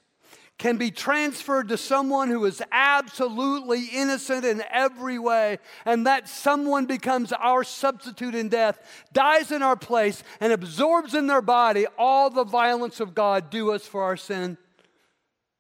can 0.64 0.78
be 0.78 0.92
transferred 0.92 1.68
to 1.68 1.78
someone 1.78 2.30
who 2.30 2.46
is 2.46 2.64
absolutely 2.72 3.84
innocent 3.88 4.46
in 4.46 4.64
every 4.72 5.20
way, 5.20 5.60
and 5.84 6.08
that 6.08 6.30
someone 6.30 6.86
becomes 6.86 7.34
our 7.34 7.66
substitute 7.66 8.34
in 8.34 8.48
death, 8.48 8.80
dies 9.12 9.52
in 9.52 9.62
our 9.62 9.76
place, 9.76 10.24
and 10.40 10.54
absorbs 10.54 11.16
in 11.16 11.28
their 11.28 11.42
body 11.42 11.86
all 11.98 12.30
the 12.30 12.46
violence 12.46 13.02
of 13.02 13.14
God 13.14 13.50
due 13.50 13.74
us 13.74 13.86
for 13.86 14.04
our 14.04 14.16
sin. 14.16 14.58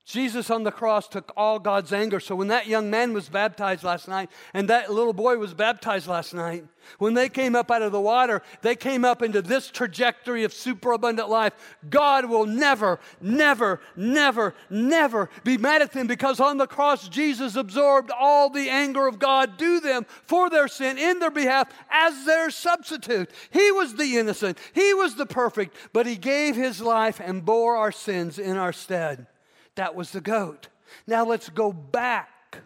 Jesus 0.05 0.49
on 0.49 0.63
the 0.63 0.71
cross 0.71 1.07
took 1.07 1.31
all 1.37 1.59
God's 1.59 1.93
anger. 1.93 2.19
So 2.19 2.35
when 2.35 2.49
that 2.49 2.67
young 2.67 2.89
man 2.89 3.13
was 3.13 3.29
baptized 3.29 3.85
last 3.85 4.09
night 4.09 4.29
and 4.53 4.69
that 4.69 4.91
little 4.91 5.13
boy 5.13 5.37
was 5.37 5.53
baptized 5.53 6.07
last 6.07 6.33
night, 6.33 6.65
when 6.99 7.13
they 7.13 7.29
came 7.29 7.55
up 7.55 7.71
out 7.71 7.81
of 7.81 7.93
the 7.93 8.01
water, 8.01 8.41
they 8.61 8.75
came 8.75 9.05
up 9.05 9.21
into 9.21 9.41
this 9.41 9.69
trajectory 9.69 10.43
of 10.43 10.53
superabundant 10.53 11.29
life. 11.29 11.53
God 11.89 12.25
will 12.25 12.45
never, 12.45 12.99
never, 13.21 13.79
never, 13.95 14.53
never 14.69 15.29
be 15.45 15.57
mad 15.57 15.81
at 15.81 15.93
them 15.93 16.07
because 16.07 16.41
on 16.41 16.57
the 16.57 16.67
cross, 16.67 17.07
Jesus 17.07 17.55
absorbed 17.55 18.11
all 18.11 18.49
the 18.49 18.69
anger 18.69 19.07
of 19.07 19.19
God 19.19 19.55
due 19.55 19.79
them 19.79 20.05
for 20.25 20.49
their 20.49 20.67
sin 20.67 20.97
in 20.97 21.19
their 21.19 21.31
behalf 21.31 21.71
as 21.89 22.25
their 22.25 22.49
substitute. 22.49 23.29
He 23.51 23.71
was 23.71 23.95
the 23.95 24.17
innocent, 24.17 24.57
He 24.73 24.93
was 24.93 25.15
the 25.15 25.25
perfect, 25.25 25.77
but 25.93 26.05
He 26.05 26.17
gave 26.17 26.57
His 26.57 26.81
life 26.81 27.21
and 27.23 27.45
bore 27.45 27.77
our 27.77 27.93
sins 27.93 28.37
in 28.37 28.57
our 28.57 28.73
stead. 28.73 29.27
That 29.75 29.95
was 29.95 30.11
the 30.11 30.21
goat. 30.21 30.67
Now 31.07 31.25
let's 31.25 31.49
go 31.49 31.73
back 31.73 32.59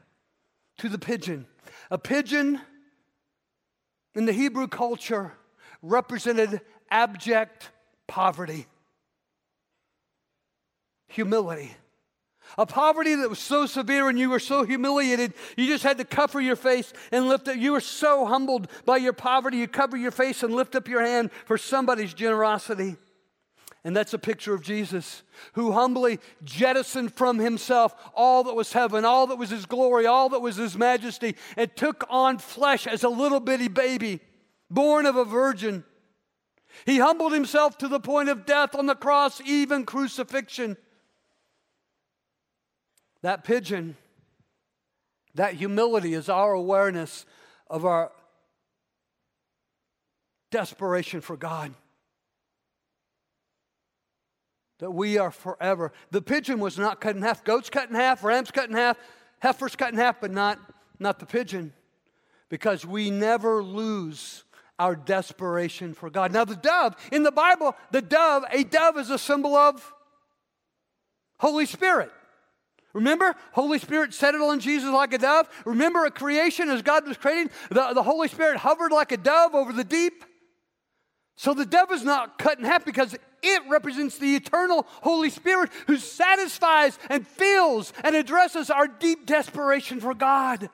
to 0.79 0.89
the 0.89 0.99
pigeon. 0.99 1.45
A 1.89 1.97
pigeon 1.97 2.59
in 4.15 4.25
the 4.25 4.33
Hebrew 4.33 4.67
culture 4.67 5.33
represented 5.81 6.61
abject 6.89 7.69
poverty, 8.07 8.67
humility. 11.07 11.75
A 12.57 12.65
poverty 12.65 13.15
that 13.15 13.29
was 13.29 13.39
so 13.39 13.65
severe 13.65 14.07
and 14.07 14.17
you 14.17 14.29
were 14.29 14.39
so 14.39 14.63
humiliated, 14.63 15.33
you 15.57 15.67
just 15.67 15.83
had 15.83 15.97
to 15.97 16.05
cover 16.05 16.39
your 16.39 16.55
face 16.55 16.93
and 17.11 17.27
lift 17.27 17.47
it. 17.47 17.57
You 17.57 17.73
were 17.73 17.81
so 17.81 18.25
humbled 18.25 18.69
by 18.85 18.97
your 18.97 19.13
poverty, 19.13 19.57
you 19.57 19.67
cover 19.67 19.97
your 19.97 20.11
face 20.11 20.43
and 20.43 20.53
lift 20.53 20.75
up 20.75 20.87
your 20.87 21.05
hand 21.05 21.29
for 21.45 21.57
somebody's 21.57 22.13
generosity. 22.13 22.95
And 23.83 23.95
that's 23.95 24.13
a 24.13 24.19
picture 24.19 24.53
of 24.53 24.63
Jesus, 24.63 25.23
who 25.53 25.71
humbly 25.71 26.19
jettisoned 26.43 27.13
from 27.13 27.39
himself 27.39 27.95
all 28.13 28.43
that 28.43 28.55
was 28.55 28.73
heaven, 28.73 29.05
all 29.05 29.27
that 29.27 29.37
was 29.37 29.49
his 29.49 29.65
glory, 29.65 30.05
all 30.05 30.29
that 30.29 30.41
was 30.41 30.57
his 30.57 30.75
majesty, 30.77 31.35
and 31.55 31.73
took 31.75 32.05
on 32.09 32.37
flesh 32.37 32.87
as 32.87 33.03
a 33.03 33.09
little 33.09 33.39
bitty 33.39 33.67
baby, 33.67 34.19
born 34.69 35.05
of 35.05 35.15
a 35.15 35.23
virgin. 35.23 35.83
He 36.85 36.99
humbled 36.99 37.33
himself 37.33 37.77
to 37.77 37.87
the 37.87 37.99
point 37.99 38.29
of 38.29 38.45
death 38.45 38.75
on 38.75 38.87
the 38.87 38.95
cross, 38.95 39.39
even 39.45 39.85
crucifixion. 39.85 40.75
That 43.21 43.43
pigeon, 43.43 43.95
that 45.35 45.53
humility 45.53 46.13
is 46.13 46.29
our 46.29 46.51
awareness 46.51 47.25
of 47.69 47.85
our 47.85 48.11
desperation 50.51 51.21
for 51.21 51.37
God 51.37 51.73
that 54.79 54.91
we 54.91 55.17
are 55.17 55.31
forever. 55.31 55.91
The 56.11 56.21
pigeon 56.21 56.59
was 56.59 56.77
not 56.77 57.01
cut 57.01 57.15
in 57.15 57.21
half. 57.21 57.43
Goats 57.43 57.69
cut 57.69 57.89
in 57.89 57.95
half, 57.95 58.23
rams 58.23 58.51
cut 58.51 58.69
in 58.69 58.75
half, 58.75 58.97
heifers 59.39 59.75
cut 59.75 59.91
in 59.91 59.97
half, 59.97 60.21
but 60.21 60.31
not, 60.31 60.59
not 60.99 61.19
the 61.19 61.25
pigeon. 61.25 61.73
Because 62.49 62.85
we 62.85 63.09
never 63.09 63.63
lose 63.63 64.43
our 64.79 64.95
desperation 64.95 65.93
for 65.93 66.09
God. 66.09 66.31
Now, 66.31 66.45
the 66.45 66.55
dove, 66.55 66.95
in 67.11 67.23
the 67.23 67.31
Bible, 67.31 67.75
the 67.91 68.01
dove, 68.01 68.43
a 68.51 68.63
dove 68.63 68.97
is 68.97 69.09
a 69.09 69.17
symbol 69.17 69.55
of 69.55 69.93
Holy 71.39 71.65
Spirit. 71.65 72.11
Remember, 72.93 73.35
Holy 73.51 73.79
Spirit 73.79 74.13
settled 74.13 74.49
on 74.49 74.59
Jesus 74.59 74.89
like 74.91 75.13
a 75.13 75.17
dove. 75.17 75.49
Remember, 75.65 76.05
a 76.05 76.11
creation 76.11 76.69
as 76.69 76.81
God 76.81 77.07
was 77.07 77.17
creating, 77.17 77.51
the, 77.69 77.93
the 77.93 78.03
Holy 78.03 78.27
Spirit 78.27 78.57
hovered 78.57 78.91
like 78.91 79.11
a 79.11 79.17
dove 79.17 79.53
over 79.55 79.73
the 79.73 79.83
deep. 79.83 80.23
So 81.37 81.53
the 81.53 81.67
dove 81.67 81.91
is 81.91 82.03
not 82.03 82.39
cut 82.39 82.57
in 82.57 82.65
half 82.65 82.83
because 82.83 83.15
it 83.43 83.61
represents 83.69 84.17
the 84.17 84.35
eternal 84.35 84.87
Holy 84.89 85.29
Spirit 85.29 85.69
who 85.85 85.97
satisfies 85.97 86.97
and 87.09 87.25
fills 87.25 87.93
and 88.03 88.15
addresses 88.15 88.71
our 88.71 88.87
deep 88.87 89.27
desperation 89.27 90.01
for 90.01 90.15
God 90.15 90.69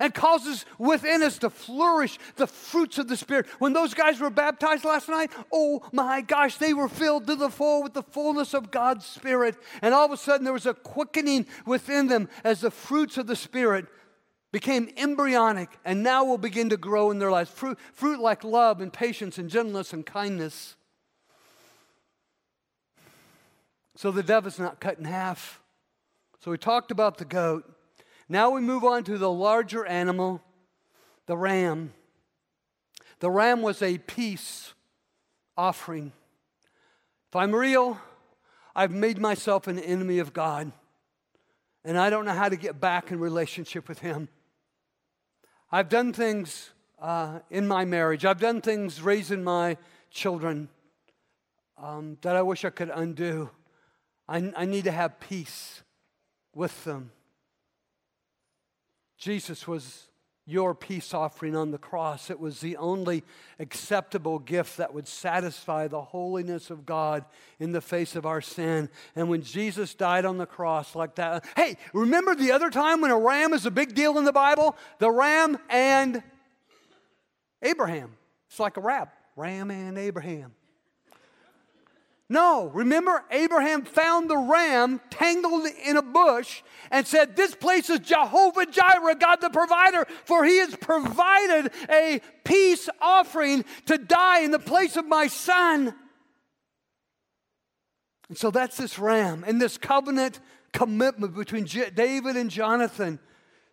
and 0.00 0.12
causes 0.12 0.66
within 0.78 1.22
us 1.22 1.38
to 1.38 1.48
flourish 1.48 2.18
the 2.34 2.48
fruits 2.48 2.98
of 2.98 3.06
the 3.06 3.16
Spirit. 3.16 3.46
When 3.60 3.72
those 3.72 3.94
guys 3.94 4.20
were 4.20 4.30
baptized 4.30 4.84
last 4.84 5.08
night, 5.08 5.30
oh 5.52 5.82
my 5.92 6.20
gosh, 6.22 6.56
they 6.56 6.74
were 6.74 6.88
filled 6.88 7.28
to 7.28 7.36
the 7.36 7.48
full 7.48 7.84
with 7.84 7.94
the 7.94 8.02
fullness 8.02 8.52
of 8.52 8.72
God's 8.72 9.06
Spirit. 9.06 9.56
And 9.80 9.94
all 9.94 10.06
of 10.06 10.10
a 10.10 10.16
sudden, 10.16 10.42
there 10.42 10.52
was 10.52 10.66
a 10.66 10.74
quickening 10.74 11.46
within 11.66 12.08
them 12.08 12.28
as 12.42 12.62
the 12.62 12.72
fruits 12.72 13.16
of 13.16 13.28
the 13.28 13.36
Spirit 13.36 13.86
became 14.54 14.88
embryonic 14.96 15.68
and 15.84 16.04
now 16.04 16.24
will 16.24 16.38
begin 16.38 16.68
to 16.68 16.76
grow 16.76 17.10
in 17.10 17.18
their 17.18 17.32
lives. 17.32 17.50
Fruit, 17.50 17.76
fruit 17.92 18.20
like 18.20 18.44
love 18.44 18.80
and 18.80 18.92
patience 18.92 19.36
and 19.36 19.50
gentleness 19.50 19.92
and 19.92 20.06
kindness. 20.06 20.76
So 23.96 24.12
the 24.12 24.22
dove 24.22 24.46
is 24.46 24.60
not 24.60 24.78
cut 24.78 24.96
in 24.96 25.06
half. 25.06 25.60
So 26.38 26.52
we 26.52 26.58
talked 26.58 26.92
about 26.92 27.18
the 27.18 27.24
goat. 27.24 27.68
Now 28.28 28.50
we 28.50 28.60
move 28.60 28.84
on 28.84 29.02
to 29.04 29.18
the 29.18 29.28
larger 29.28 29.84
animal, 29.84 30.40
the 31.26 31.36
ram. 31.36 31.92
The 33.18 33.32
ram 33.32 33.60
was 33.60 33.82
a 33.82 33.98
peace 33.98 34.72
offering. 35.56 36.12
If 37.28 37.34
I'm 37.34 37.52
real, 37.52 37.98
I've 38.76 38.92
made 38.92 39.18
myself 39.18 39.66
an 39.66 39.80
enemy 39.80 40.20
of 40.20 40.32
God, 40.32 40.70
and 41.84 41.98
I 41.98 42.08
don't 42.08 42.24
know 42.24 42.34
how 42.34 42.48
to 42.48 42.56
get 42.56 42.80
back 42.80 43.10
in 43.10 43.18
relationship 43.18 43.88
with 43.88 43.98
Him. 43.98 44.28
I've 45.74 45.88
done 45.88 46.12
things 46.12 46.70
uh, 47.00 47.40
in 47.50 47.66
my 47.66 47.84
marriage, 47.84 48.24
I've 48.24 48.38
done 48.38 48.60
things 48.60 49.00
raising 49.00 49.42
my 49.42 49.76
children 50.08 50.68
um, 51.76 52.16
that 52.20 52.36
I 52.36 52.42
wish 52.42 52.64
I 52.64 52.70
could 52.70 52.92
undo. 52.94 53.50
I, 54.28 54.52
I 54.56 54.66
need 54.66 54.84
to 54.84 54.92
have 54.92 55.18
peace 55.18 55.82
with 56.54 56.84
them. 56.84 57.10
Jesus 59.18 59.66
was 59.66 60.04
your 60.46 60.74
peace 60.74 61.14
offering 61.14 61.56
on 61.56 61.70
the 61.70 61.78
cross. 61.78 62.30
It 62.30 62.38
was 62.38 62.60
the 62.60 62.76
only 62.76 63.24
acceptable 63.58 64.38
gift 64.38 64.76
that 64.76 64.92
would 64.92 65.08
satisfy 65.08 65.88
the 65.88 66.02
holiness 66.02 66.70
of 66.70 66.84
God 66.84 67.24
in 67.58 67.72
the 67.72 67.80
face 67.80 68.14
of 68.14 68.26
our 68.26 68.40
sin. 68.40 68.90
And 69.16 69.28
when 69.28 69.42
Jesus 69.42 69.94
died 69.94 70.24
on 70.24 70.36
the 70.36 70.46
cross 70.46 70.94
like 70.94 71.14
that, 71.14 71.46
hey, 71.56 71.76
remember 71.92 72.34
the 72.34 72.52
other 72.52 72.70
time 72.70 73.00
when 73.00 73.10
a 73.10 73.18
ram 73.18 73.54
is 73.54 73.64
a 73.64 73.70
big 73.70 73.94
deal 73.94 74.18
in 74.18 74.24
the 74.24 74.32
Bible? 74.32 74.76
The 74.98 75.10
ram 75.10 75.58
and 75.70 76.22
Abraham. 77.62 78.16
It's 78.48 78.60
like 78.60 78.76
a 78.76 78.80
rap 78.80 79.14
ram 79.36 79.70
and 79.70 79.98
Abraham. 79.98 80.52
No, 82.30 82.70
remember, 82.72 83.22
Abraham 83.30 83.82
found 83.82 84.30
the 84.30 84.38
ram 84.38 85.00
tangled 85.10 85.66
in 85.84 85.98
a 85.98 86.02
bush 86.02 86.62
and 86.90 87.06
said, 87.06 87.36
This 87.36 87.54
place 87.54 87.90
is 87.90 88.00
Jehovah 88.00 88.64
Jireh, 88.64 89.16
God 89.16 89.42
the 89.42 89.50
provider, 89.50 90.06
for 90.24 90.44
he 90.44 90.58
has 90.58 90.74
provided 90.74 91.70
a 91.90 92.22
peace 92.44 92.88
offering 93.00 93.64
to 93.86 93.98
die 93.98 94.40
in 94.40 94.52
the 94.52 94.58
place 94.58 94.96
of 94.96 95.06
my 95.06 95.26
son. 95.26 95.94
And 98.30 98.38
so 98.38 98.50
that's 98.50 98.78
this 98.78 98.98
ram 98.98 99.44
and 99.46 99.60
this 99.60 99.76
covenant 99.76 100.40
commitment 100.72 101.36
between 101.36 101.64
David 101.64 102.36
and 102.36 102.50
Jonathan. 102.50 103.18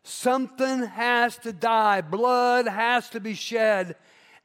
Something 0.03 0.83
has 0.83 1.37
to 1.39 1.53
die, 1.53 2.01
blood 2.01 2.67
has 2.67 3.09
to 3.11 3.21
be 3.21 3.33
shed. 3.33 3.95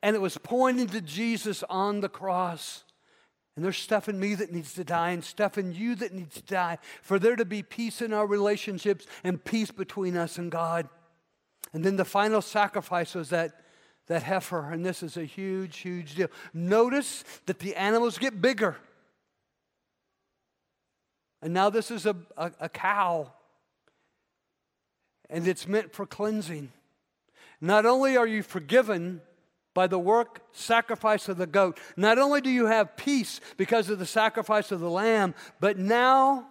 And 0.01 0.14
it 0.14 0.21
was 0.21 0.38
pointing 0.38 0.87
to 0.88 1.01
Jesus 1.01 1.64
on 1.69 2.01
the 2.01 2.09
cross. 2.09 2.85
And 3.57 3.64
there's 3.64 3.79
stuff 3.79 4.09
in 4.09 4.21
me 4.21 4.35
that 4.35 4.53
needs 4.53 4.75
to 4.75 4.85
die 4.85 5.11
and 5.11 5.25
stuff 5.25 5.57
in 5.57 5.73
you 5.73 5.95
that 5.97 6.12
needs 6.12 6.37
to 6.37 6.42
die 6.42 6.79
for 7.03 7.19
there 7.19 7.37
to 7.37 7.47
be 7.47 7.62
peace 7.62 8.03
in 8.03 8.12
our 8.12 8.27
relationships 8.27 9.07
and 9.25 9.42
peace 9.42 9.71
between 9.71 10.14
us 10.14 10.37
and 10.37 10.51
God. 10.51 10.88
And 11.73 11.83
then 11.83 11.97
the 11.97 12.05
final 12.05 12.42
sacrifice 12.42 13.14
was 13.14 13.31
that, 13.31 13.62
that 14.09 14.23
heifer, 14.23 14.71
and 14.71 14.85
this 14.85 15.03
is 15.03 15.16
a 15.16 15.25
huge, 15.25 15.79
huge 15.79 16.14
deal. 16.14 16.29
Notice 16.53 17.25
that 17.47 17.59
the 17.59 17.75
animals 17.75 18.19
get 18.19 18.42
bigger. 18.42 18.77
And 21.40 21.55
now 21.55 21.71
this 21.71 21.90
is 21.90 22.07
a, 22.07 22.16
a, 22.37 22.53
a 22.61 22.69
cow, 22.69 23.33
and 25.31 25.47
it's 25.47 25.66
meant 25.66 25.92
for 25.92 26.07
cleansing. 26.07 26.73
Not 27.61 27.87
only 27.87 28.16
are 28.16 28.27
you 28.27 28.42
forgiven, 28.42 29.21
by 29.76 29.86
the 29.86 29.98
work 29.98 30.40
sacrifice 30.52 31.28
of 31.28 31.36
the 31.36 31.46
goat. 31.46 31.78
Not 31.98 32.18
only 32.18 32.40
do 32.40 32.48
you 32.48 32.64
have 32.64 32.96
peace 32.96 33.42
because 33.58 33.90
of 33.90 33.98
the 33.98 34.06
sacrifice 34.06 34.72
of 34.72 34.80
the 34.80 34.88
lamb, 34.88 35.34
but 35.60 35.78
now 35.78 36.46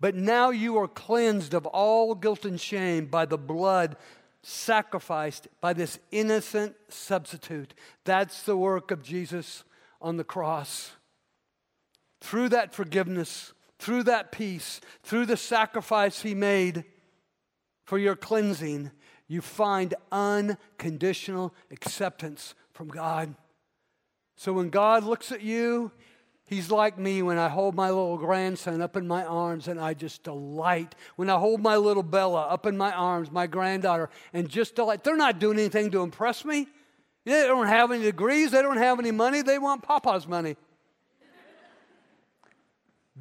but 0.00 0.14
now 0.14 0.50
you 0.50 0.78
are 0.78 0.86
cleansed 0.86 1.54
of 1.54 1.66
all 1.66 2.14
guilt 2.14 2.44
and 2.44 2.60
shame 2.60 3.06
by 3.06 3.24
the 3.24 3.36
blood 3.36 3.96
sacrificed 4.44 5.48
by 5.60 5.72
this 5.72 5.98
innocent 6.12 6.76
substitute. 6.88 7.74
That's 8.04 8.42
the 8.42 8.56
work 8.56 8.92
of 8.92 9.02
Jesus 9.02 9.64
on 10.00 10.16
the 10.16 10.22
cross. 10.22 10.92
Through 12.20 12.50
that 12.50 12.72
forgiveness, 12.72 13.52
through 13.80 14.04
that 14.04 14.30
peace, 14.30 14.80
through 15.02 15.26
the 15.26 15.36
sacrifice 15.36 16.22
he 16.22 16.36
made 16.36 16.84
for 17.84 17.98
your 17.98 18.14
cleansing, 18.14 18.92
you 19.28 19.42
find 19.42 19.94
unconditional 20.10 21.54
acceptance 21.70 22.54
from 22.72 22.88
God. 22.88 23.34
So 24.36 24.52
when 24.54 24.70
God 24.70 25.04
looks 25.04 25.30
at 25.30 25.42
you, 25.42 25.92
He's 26.46 26.70
like 26.70 26.98
me 26.98 27.20
when 27.20 27.36
I 27.36 27.50
hold 27.50 27.74
my 27.74 27.90
little 27.90 28.16
grandson 28.16 28.80
up 28.80 28.96
in 28.96 29.06
my 29.06 29.22
arms 29.22 29.68
and 29.68 29.78
I 29.78 29.92
just 29.92 30.22
delight. 30.22 30.94
When 31.16 31.28
I 31.28 31.38
hold 31.38 31.60
my 31.60 31.76
little 31.76 32.02
Bella 32.02 32.46
up 32.46 32.64
in 32.64 32.74
my 32.74 32.90
arms, 32.90 33.30
my 33.30 33.46
granddaughter, 33.46 34.08
and 34.32 34.48
just 34.48 34.74
delight. 34.74 35.04
They're 35.04 35.14
not 35.14 35.40
doing 35.40 35.58
anything 35.58 35.90
to 35.90 36.00
impress 36.00 36.46
me. 36.46 36.66
They 37.26 37.46
don't 37.46 37.66
have 37.66 37.90
any 37.92 38.04
degrees, 38.04 38.52
they 38.52 38.62
don't 38.62 38.78
have 38.78 38.98
any 38.98 39.10
money, 39.10 39.42
they 39.42 39.58
want 39.58 39.82
Papa's 39.82 40.26
money. 40.26 40.56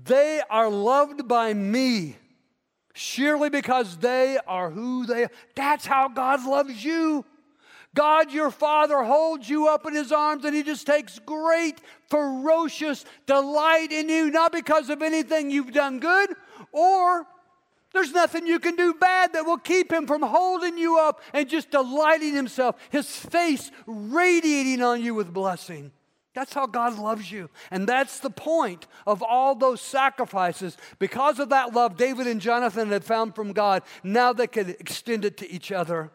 they 0.05 0.41
are 0.49 0.69
loved 0.69 1.27
by 1.27 1.53
me 1.53 2.15
surely 2.97 3.49
because 3.49 3.97
they 3.97 4.37
are 4.47 4.69
who 4.69 5.05
they 5.05 5.25
are. 5.25 5.31
That's 5.55 5.85
how 5.85 6.09
God 6.09 6.45
loves 6.45 6.83
you. 6.83 7.25
God, 7.95 8.31
your 8.31 8.51
Father, 8.51 9.01
holds 9.03 9.49
you 9.49 9.67
up 9.67 9.85
in 9.85 9.93
His 9.93 10.11
arms 10.11 10.45
and 10.45 10.55
He 10.55 10.63
just 10.63 10.85
takes 10.85 11.19
great, 11.19 11.79
ferocious 12.09 13.05
delight 13.25 13.91
in 13.91 14.09
you, 14.09 14.29
not 14.29 14.51
because 14.51 14.89
of 14.89 15.01
anything 15.01 15.49
you've 15.49 15.73
done 15.73 15.99
good 15.99 16.35
or 16.71 17.25
there's 17.93 18.11
nothing 18.11 18.45
you 18.45 18.59
can 18.59 18.75
do 18.75 18.93
bad 18.93 19.33
that 19.33 19.45
will 19.45 19.57
keep 19.57 19.91
Him 19.91 20.05
from 20.05 20.21
holding 20.21 20.77
you 20.77 20.99
up 20.99 21.21
and 21.33 21.49
just 21.49 21.71
delighting 21.71 22.35
Himself, 22.35 22.75
His 22.89 23.07
face 23.07 23.71
radiating 23.85 24.81
on 24.83 25.01
you 25.01 25.15
with 25.15 25.33
blessing. 25.33 25.91
That's 26.37 26.53
how 26.53 26.67
God 26.67 26.99
loves 26.99 27.31
you. 27.31 27.49
And 27.71 27.89
that's 27.89 28.19
the 28.19 28.29
point 28.29 28.85
of 29.07 29.23
all 29.23 29.55
those 29.55 29.81
sacrifices. 29.81 30.77
Because 30.99 31.39
of 31.39 31.49
that 31.49 31.73
love 31.73 31.97
David 31.97 32.27
and 32.27 32.39
Jonathan 32.39 32.91
had 32.91 33.03
found 33.03 33.33
from 33.33 33.53
God, 33.53 33.81
now 34.03 34.33
they 34.33 34.45
could 34.45 34.69
extend 34.69 35.25
it 35.25 35.37
to 35.37 35.51
each 35.51 35.71
other. 35.71 36.11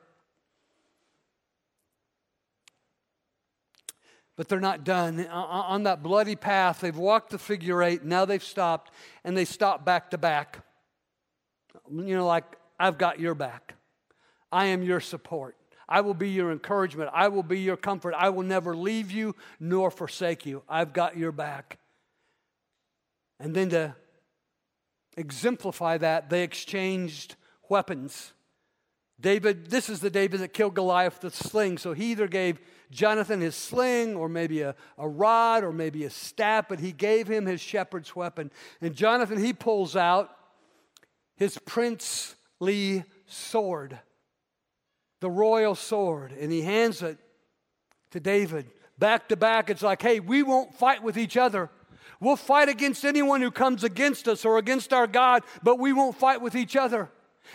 But 4.37 4.48
they're 4.48 4.61
not 4.61 4.85
done. 4.85 5.18
Uh, 5.18 5.24
uh, 5.24 5.35
on 5.35 5.82
that 5.82 6.04
bloody 6.04 6.37
path, 6.37 6.82
they've 6.82 6.96
walked 6.96 7.30
the 7.30 7.38
figure 7.38 7.82
eight, 7.82 8.04
now 8.04 8.24
they've 8.24 8.44
stopped, 8.44 8.92
and 9.24 9.37
they 9.37 9.44
stop 9.44 9.85
back 9.85 10.11
to 10.12 10.18
back. 10.18 10.64
You 11.90 12.16
know, 12.16 12.26
like, 12.28 12.44
I've 12.78 12.96
got 12.96 13.18
your 13.18 13.35
back, 13.35 13.74
I 14.52 14.66
am 14.66 14.85
your 14.85 15.00
support. 15.00 15.56
I 15.92 16.00
will 16.00 16.14
be 16.14 16.31
your 16.31 16.50
encouragement. 16.50 17.11
I 17.12 17.28
will 17.28 17.42
be 17.42 17.61
your 17.61 17.76
comfort. 17.76 18.14
I 18.14 18.31
will 18.31 18.44
never 18.44 18.74
leave 18.74 19.11
you 19.11 19.37
nor 19.61 19.90
forsake 19.90 20.46
you. 20.46 20.62
I've 20.66 20.94
got 20.94 21.18
your 21.18 21.33
back. 21.33 21.78
And 23.38 23.55
then 23.55 23.68
to 23.68 23.94
exemplify 25.18 25.98
that, 25.98 26.31
they 26.31 26.44
exchanged 26.44 27.37
weapons. 27.68 28.33
David, 29.20 29.66
this 29.66 29.90
is 29.90 30.00
the 30.00 30.09
David 30.09 30.40
that 30.40 30.55
killed 30.55 30.72
Goliath 30.72 31.22
with 31.22 31.35
the 31.35 31.44
sling. 31.48 31.76
So 31.76 31.92
he 31.92 32.12
either 32.12 32.26
gave 32.26 32.59
Jonathan 32.90 33.42
his 33.42 33.55
sling 33.55 34.16
or 34.16 34.31
maybe 34.31 34.62
a, 34.62 34.74
a 34.96 35.07
rod 35.07 35.62
or 35.62 35.72
maybe 35.72 36.05
a 36.05 36.11
staff, 36.11 36.70
but 36.70 36.81
he 36.81 36.92
gave 36.92 37.28
him 37.28 37.44
his 37.44 37.61
shepherd's 37.61 38.16
weapon. 38.16 38.50
And 38.81 38.94
Jonathan, 38.94 39.44
he 39.44 39.52
pulls 39.52 39.94
out 39.94 40.35
his 41.37 41.59
princely 41.59 43.05
sword 43.26 43.98
the 45.22 45.30
royal 45.30 45.76
sword 45.76 46.32
and 46.32 46.52
he 46.52 46.62
hands 46.62 47.00
it 47.00 47.16
to 48.11 48.20
David. 48.20 48.66
Back 48.98 49.28
to 49.28 49.37
back, 49.37 49.70
it's 49.70 49.80
like, 49.80 50.02
hey, 50.02 50.20
we 50.20 50.42
won't 50.42 50.74
fight 50.74 51.02
with 51.02 51.16
each 51.16 51.37
other. 51.37 51.70
We'll 52.20 52.37
fight 52.37 52.68
against 52.68 53.04
anyone 53.04 53.40
who 53.40 53.52
comes 53.52 53.85
against 53.85 54.28
us 54.28 54.44
or 54.44 54.58
against 54.58 54.92
our 54.92 55.06
God, 55.06 55.44
but 55.62 55.78
we 55.78 55.92
won't 55.92 56.16
fight 56.16 56.42
with 56.42 56.56
each 56.56 56.76
other. 56.76 57.08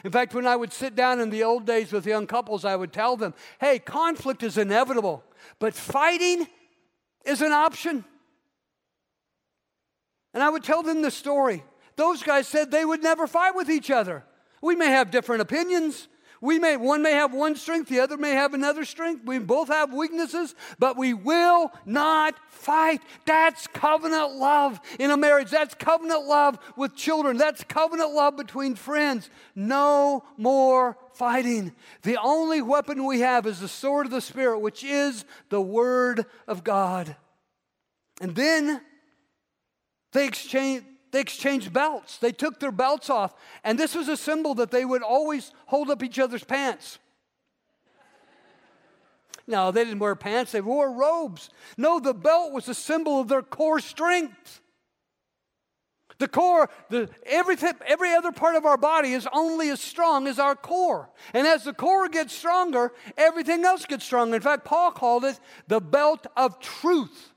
In 0.06 0.12
fact, 0.12 0.34
when 0.34 0.48
I 0.48 0.56
would 0.56 0.72
sit 0.72 0.96
down 0.96 1.20
in 1.20 1.30
the 1.30 1.44
old 1.44 1.66
days 1.66 1.92
with 1.92 2.06
young 2.06 2.26
couples, 2.26 2.64
I 2.64 2.76
would 2.76 2.94
tell 2.94 3.18
them, 3.18 3.34
hey, 3.60 3.80
conflict 3.80 4.44
is 4.44 4.58
inevitable, 4.58 5.24
but 5.60 5.74
fighting 5.74 6.48
is 7.26 7.42
an 7.42 7.52
option. 7.52 8.06
And 10.34 10.42
I 10.42 10.50
would 10.50 10.64
tell 10.64 10.84
them 10.84 11.02
the 11.02 11.12
story. 11.12 11.64
Those 11.98 12.24
guys 12.24 12.48
said 12.48 12.72
they 12.72 12.86
would 12.86 13.04
never 13.04 13.28
fight 13.28 13.56
with 13.56 13.70
each 13.70 13.92
other. 13.92 14.24
We 14.62 14.76
may 14.76 14.88
have 14.88 15.12
different 15.12 15.42
opinions, 15.42 16.08
We 16.42 16.60
may, 16.60 16.78
one 16.78 17.02
may 17.02 17.14
have 17.14 17.34
one 17.34 17.56
strength, 17.56 17.90
the 17.90 18.00
other 18.00 18.18
may 18.18 18.32
have 18.32 18.54
another 18.54 18.86
strength. 18.86 19.26
We 19.26 19.40
both 19.40 19.70
have 19.70 19.94
weaknesses, 19.94 20.54
but 20.78 20.98
we 20.98 21.14
will 21.14 21.72
not 21.86 22.36
fight. 22.50 23.02
That's 23.26 23.68
covenant 23.68 24.36
love 24.36 24.80
in 25.00 25.12
a 25.12 25.18
marriage. 25.18 25.50
That's 25.50 25.74
covenant 25.74 26.26
love 26.26 26.60
with 26.76 26.96
children. 26.96 27.38
That's 27.38 27.64
covenant 27.64 28.12
love 28.14 28.38
between 28.38 28.76
friends. 28.76 29.30
No 29.56 30.24
more 30.38 30.98
fighting. 31.14 31.74
The 32.04 32.18
only 32.22 32.62
weapon 32.62 33.06
we 33.06 33.22
have 33.22 33.48
is 33.48 33.60
the 33.60 33.68
sword 33.68 34.06
of 34.06 34.12
the 34.12 34.22
Spirit, 34.22 34.60
which 34.60 34.84
is 34.84 35.26
the 35.50 35.62
Word 35.62 36.26
of 36.48 36.64
God. 36.64 37.16
And 38.22 38.36
then 38.36 38.82
they 40.12 40.28
exchange 40.28 40.84
they 41.12 41.22
exchanged 41.22 41.74
belts. 41.74 42.18
They 42.18 42.32
took 42.32 42.60
their 42.60 42.72
belts 42.72 43.10
off. 43.10 43.34
And 43.64 43.80
this 43.80 43.96
was 43.96 44.08
a 44.08 44.18
symbol 44.18 44.56
that 44.56 44.72
they 44.72 44.86
would 44.86 45.04
always 45.04 45.52
hold 45.68 45.90
up 45.90 46.04
each 46.04 46.20
other's 46.20 46.44
pants. 46.44 47.00
No, 49.48 49.72
they 49.72 49.86
didn't 49.86 50.00
wear 50.00 50.16
pants, 50.16 50.52
they 50.52 50.62
wore 50.62 50.92
robes. 50.92 51.50
No, 51.78 52.00
the 52.00 52.14
belt 52.14 52.52
was 52.52 52.68
a 52.68 52.74
symbol 52.74 53.22
of 53.22 53.30
their 53.30 53.42
core 53.42 53.80
strength. 53.80 54.62
The 56.20 56.28
core, 56.28 56.70
the, 56.90 57.10
everything, 57.26 57.74
every 57.86 58.14
other 58.14 58.32
part 58.32 58.56
of 58.56 58.66
our 58.66 58.78
body 58.78 59.14
is 59.14 59.28
only 59.32 59.70
as 59.70 59.80
strong 59.80 60.28
as 60.28 60.40
our 60.40 60.56
core. 60.56 61.10
And 61.34 61.46
as 61.46 61.64
the 61.64 61.74
core 61.74 62.10
gets 62.10 62.34
stronger, 62.36 62.92
everything 63.18 63.64
else 63.64 63.86
gets 63.86 64.04
stronger. 64.04 64.36
In 64.36 64.42
fact, 64.42 64.66
Paul 64.66 64.92
called 64.92 65.26
it 65.26 65.40
the 65.68 65.80
belt 65.80 66.26
of 66.36 66.60
truth. 66.60 67.32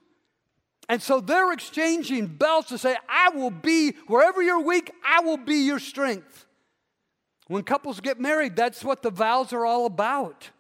And 0.91 1.01
so 1.01 1.21
they're 1.21 1.53
exchanging 1.53 2.27
belts 2.27 2.71
to 2.71 2.77
say, 2.77 2.97
I 3.09 3.29
will 3.29 3.53
be, 3.53 3.93
wherever 4.09 4.43
you're 4.43 4.59
weak, 4.59 4.91
I 5.07 5.21
will 5.21 5.37
be 5.37 5.59
your 5.59 5.79
strength. 5.79 6.47
When 7.47 7.63
couples 7.63 8.01
get 8.01 8.19
married, 8.19 8.57
that's 8.57 8.83
what 8.83 9.01
the 9.01 9.11
vows 9.11 9.53
are 9.53 9.65
all 9.65 9.87
about. 9.87 10.51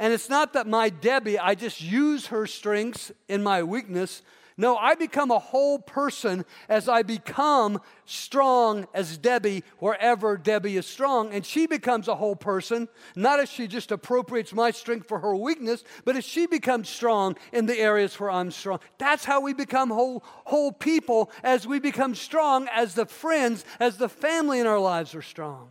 And 0.00 0.12
it's 0.12 0.28
not 0.28 0.54
that 0.54 0.66
my 0.66 0.88
Debbie, 0.88 1.38
I 1.38 1.54
just 1.54 1.80
use 1.80 2.26
her 2.26 2.44
strengths 2.44 3.12
in 3.28 3.44
my 3.44 3.62
weakness. 3.62 4.22
No, 4.62 4.76
I 4.76 4.94
become 4.94 5.32
a 5.32 5.40
whole 5.40 5.80
person 5.80 6.44
as 6.68 6.88
I 6.88 7.02
become 7.02 7.80
strong 8.04 8.86
as 8.94 9.18
Debbie 9.18 9.64
wherever 9.80 10.36
Debbie 10.36 10.76
is 10.76 10.86
strong. 10.86 11.34
And 11.34 11.44
she 11.44 11.66
becomes 11.66 12.06
a 12.06 12.14
whole 12.14 12.36
person, 12.36 12.88
not 13.16 13.40
as 13.40 13.50
she 13.50 13.66
just 13.66 13.90
appropriates 13.90 14.52
my 14.52 14.70
strength 14.70 15.08
for 15.08 15.18
her 15.18 15.34
weakness, 15.34 15.82
but 16.04 16.14
as 16.14 16.24
she 16.24 16.46
becomes 16.46 16.88
strong 16.88 17.36
in 17.52 17.66
the 17.66 17.76
areas 17.76 18.20
where 18.20 18.30
I'm 18.30 18.52
strong. 18.52 18.78
That's 18.98 19.24
how 19.24 19.40
we 19.40 19.52
become 19.52 19.90
whole, 19.90 20.22
whole 20.44 20.70
people, 20.70 21.32
as 21.42 21.66
we 21.66 21.80
become 21.80 22.14
strong 22.14 22.68
as 22.72 22.94
the 22.94 23.06
friends, 23.06 23.64
as 23.80 23.96
the 23.96 24.08
family 24.08 24.60
in 24.60 24.68
our 24.68 24.78
lives 24.78 25.12
are 25.16 25.22
strong. 25.22 25.70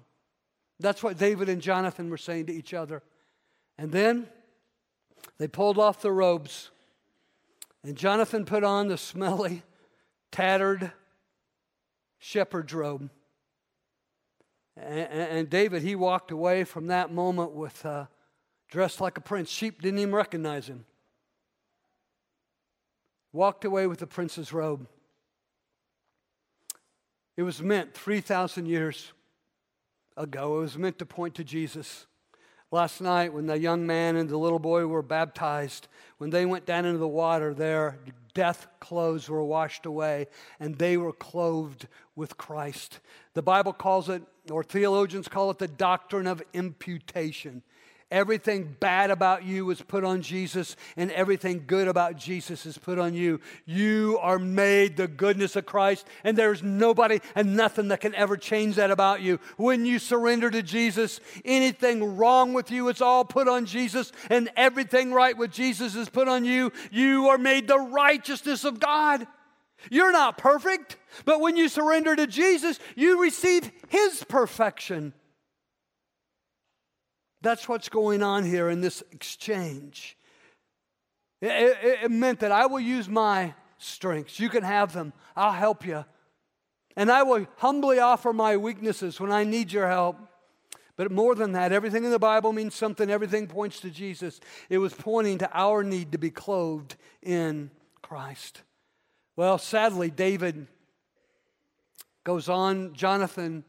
That's 0.82 1.02
what 1.02 1.18
David 1.18 1.48
and 1.48 1.62
Jonathan 1.62 2.10
were 2.10 2.18
saying 2.18 2.48
to 2.48 2.54
each 2.54 2.74
other. 2.74 3.04
And 3.78 3.94
then 3.94 4.28
they 5.38 5.48
pulled 5.48 5.78
off 5.78 6.02
the 6.02 6.12
robes 6.12 6.72
and 7.84 7.96
Jonathan 7.96 8.46
put 8.46 8.64
on 8.64 8.88
the 8.88 8.98
smelly, 8.98 9.64
tattered 10.32 10.92
shepherd's 12.20 12.74
robe. 12.74 13.10
And, 14.78 15.50
David, 15.50 15.82
he 15.82 15.96
walked 15.96 16.32
away 16.32 16.64
from 16.64 16.88
that 16.88 17.12
moment 17.12 17.52
with 17.52 17.86
uh, 17.86 18.06
dressed 18.70 19.02
like 19.02 19.18
a 19.18 19.22
prince. 19.22 19.50
Sheep 19.50 19.82
didn't 19.82 20.00
even 20.00 20.16
recognize 20.16 20.68
him. 20.68 20.86
Walked 23.34 23.66
away 23.66 23.88
with 23.88 24.00
the 24.00 24.08
prince's 24.08 24.54
robe. 24.54 24.88
It 27.36 27.44
was 27.44 27.62
meant 27.62 27.94
3,000 27.94 28.66
years 28.66 29.12
ago. 30.16 30.58
It 30.58 30.62
was 30.62 30.78
meant 30.78 31.00
to 31.00 31.06
point 31.06 31.36
to 31.36 31.44
Jesus. 31.44 32.08
Last 32.74 33.02
night, 33.02 33.34
when 33.34 33.48
the 33.48 33.60
young 33.60 33.86
man 33.86 34.16
and 34.16 34.30
the 34.30 34.38
little 34.38 34.58
boy 34.58 34.88
were 34.88 35.02
baptized, 35.02 35.90
when 36.20 36.30
they 36.30 36.46
went 36.46 36.66
down 36.66 36.86
into 36.86 37.00
the 37.00 37.08
water, 37.08 37.54
their 37.54 38.00
death 38.34 38.66
clothes 38.80 39.28
were 39.28 39.44
washed 39.44 39.86
away 39.86 40.28
and 40.58 40.78
they 40.78 40.96
were 40.96 41.12
clothed 41.12 41.90
with 42.16 42.38
Christ. 42.38 43.02
The 43.34 43.42
Bible 43.42 43.74
calls 43.74 44.08
it, 44.08 44.24
or 44.50 44.64
theologians 44.64 45.28
call 45.28 45.52
it, 45.52 45.58
the 45.58 45.68
doctrine 45.68 46.28
of 46.28 46.42
imputation. 46.54 47.62
Everything 48.12 48.76
bad 48.78 49.10
about 49.10 49.46
you 49.46 49.70
is 49.70 49.82
put 49.82 50.04
on 50.04 50.22
Jesus, 50.22 50.76
and 50.98 51.10
everything 51.12 51.64
good 51.66 51.88
about 51.88 52.18
Jesus 52.18 52.66
is 52.66 52.78
put 52.78 53.00
on 53.00 53.14
you. 53.14 53.40
You 53.66 54.20
are 54.22 54.38
made 54.38 54.98
the 54.98 55.08
goodness 55.08 55.56
of 55.56 55.66
Christ, 55.66 56.06
and 56.26 56.38
there's 56.38 56.62
nobody 56.62 57.20
and 57.36 57.56
nothing 57.56 57.88
that 57.88 58.02
can 58.02 58.14
ever 58.14 58.36
change 58.36 58.76
that 58.76 58.92
about 58.92 59.22
you. 59.22 59.40
When 59.56 59.86
you 59.86 59.98
surrender 59.98 60.52
to 60.52 60.62
Jesus, 60.62 61.22
anything 61.46 62.18
wrong 62.18 62.52
with 62.52 62.70
you, 62.70 62.90
it's 62.90 63.00
all 63.02 63.24
put 63.24 63.48
on 63.48 63.66
Jesus, 63.66 64.12
and 64.30 64.50
everything 64.58 65.14
right 65.14 65.38
with 65.38 65.52
Jesus 65.52 65.96
is 65.96 66.10
put 66.10 66.28
on 66.28 66.44
you. 66.44 66.74
You 66.92 67.30
are 67.30 67.38
made 67.38 67.70
the 67.70 67.80
righteousness 67.80 68.66
of 68.66 68.82
God. 68.82 69.26
You're 69.90 70.12
not 70.12 70.38
perfect, 70.38 70.98
but 71.24 71.40
when 71.40 71.56
you 71.56 71.70
surrender 71.70 72.14
to 72.16 72.28
Jesus, 72.28 72.78
you 72.96 73.22
receive 73.22 73.72
His 73.88 74.24
perfection. 74.26 75.14
That's 77.42 77.68
what's 77.68 77.90
going 77.90 78.22
on 78.22 78.46
here 78.46 78.70
in 78.70 78.82
this 78.82 79.04
exchange. 79.12 80.18
It, 81.42 81.48
it, 81.48 82.00
it, 82.04 82.12
meant 82.12 82.42
that 82.42 82.52
I 82.52 82.68
will 82.68 82.80
use 82.80 83.10
my 83.10 83.56
strengths. 83.80 84.40
You 84.40 84.48
can 84.48 84.64
have 84.64 84.94
them. 84.94 85.12
I'll 85.36 85.52
help 85.52 85.86
you. 85.86 86.06
And 86.96 87.12
I 87.12 87.24
will 87.24 87.48
humbly 87.58 88.00
offer 88.00 88.32
my 88.32 88.58
weaknesses 88.58 89.20
when 89.20 89.32
I 89.32 89.44
need 89.44 89.72
your 89.72 89.88
help. 89.88 90.18
But 90.98 91.12
more 91.12 91.34
than 91.34 91.54
that, 91.54 91.72
everything 91.72 92.04
in 92.04 92.12
the 92.12 92.20
Bible 92.20 92.54
means 92.54 92.76
something. 92.76 93.10
Everything 93.10 93.48
points 93.48 93.80
to 93.80 93.90
Jesus. 93.90 94.40
It 94.70 94.78
was 94.78 94.94
pointing 94.94 95.40
to 95.40 95.50
our 95.52 95.84
need 95.84 96.12
to 96.12 96.20
be 96.20 96.30
clothed 96.30 96.96
in 97.24 97.72
Christ. 98.04 98.62
Well, 99.36 99.58
sadly, 99.58 100.12
David 100.12 100.68
goes 102.24 102.50
on. 102.50 102.94
Jonathan 102.94 103.64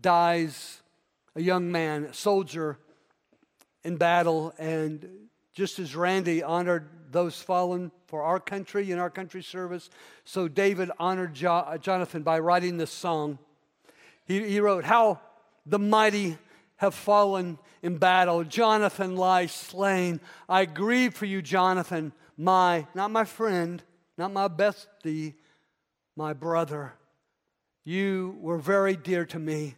dies, 0.00 0.80
a 1.34 1.42
young 1.42 1.70
man, 1.70 2.04
a 2.04 2.14
soldier 2.14 2.78
in 3.84 3.96
battle. 3.96 4.54
And 4.58 5.28
just 5.52 5.78
as 5.78 5.96
Randy 5.96 6.42
honored 6.42 6.88
those 7.10 7.40
fallen 7.40 7.90
for 8.06 8.22
our 8.22 8.40
country 8.40 8.90
in 8.90 8.98
our 8.98 9.10
country 9.10 9.42
service, 9.42 9.90
so 10.24 10.48
David 10.48 10.90
honored 10.98 11.34
jo- 11.34 11.52
uh, 11.52 11.78
Jonathan 11.78 12.22
by 12.22 12.38
writing 12.38 12.76
this 12.76 12.90
song. 12.90 13.38
He, 14.24 14.48
he 14.48 14.60
wrote, 14.60 14.84
How 14.84 15.20
the 15.66 15.78
mighty 15.78 16.38
have 16.76 16.94
fallen 16.94 17.58
in 17.82 17.98
battle. 17.98 18.44
Jonathan 18.44 19.16
lies 19.16 19.52
slain. 19.52 20.20
I 20.48 20.64
grieve 20.64 21.14
for 21.14 21.26
you, 21.26 21.42
Jonathan, 21.42 22.12
my, 22.36 22.86
not 22.94 23.10
my 23.10 23.24
friend, 23.24 23.82
not 24.16 24.32
my 24.32 24.48
bestie, 24.48 25.34
my 26.16 26.32
brother. 26.32 26.94
You 27.84 28.36
were 28.40 28.58
very 28.58 28.96
dear 28.96 29.24
to 29.26 29.38
me. 29.38 29.74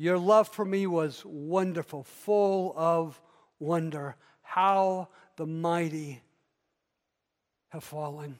Your 0.00 0.16
love 0.16 0.48
for 0.48 0.64
me 0.64 0.86
was 0.86 1.22
wonderful, 1.26 2.04
full 2.04 2.72
of 2.74 3.20
wonder. 3.58 4.16
How 4.40 5.08
the 5.36 5.44
mighty 5.44 6.22
have 7.68 7.84
fallen. 7.84 8.38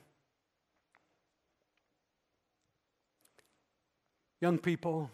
Young 4.41 4.57
people, 4.57 5.11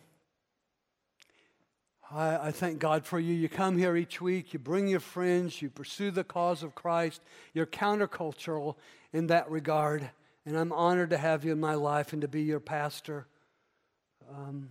I, 2.12 2.36
I, 2.36 2.50
thank 2.52 2.78
God 2.78 3.04
for 3.04 3.18
you. 3.18 3.34
You 3.34 3.48
come 3.48 3.76
here 3.76 3.96
each 3.96 4.20
week, 4.20 4.52
you 4.52 4.60
bring 4.60 4.86
your 4.86 5.00
friends, 5.00 5.60
you 5.60 5.68
pursue 5.68 6.12
the 6.12 6.22
cause 6.22 6.62
of 6.62 6.76
Christ. 6.76 7.22
You're 7.54 7.66
countercultural 7.66 8.76
in 9.12 9.26
that 9.26 9.50
regard. 9.50 10.10
And 10.44 10.56
I'm 10.56 10.70
honored 10.70 11.10
to 11.10 11.18
have 11.18 11.44
you 11.44 11.50
in 11.50 11.58
my 11.58 11.74
life 11.74 12.12
and 12.12 12.22
to 12.22 12.28
be 12.28 12.42
your 12.42 12.60
pastor. 12.60 13.26
Um, 14.32 14.70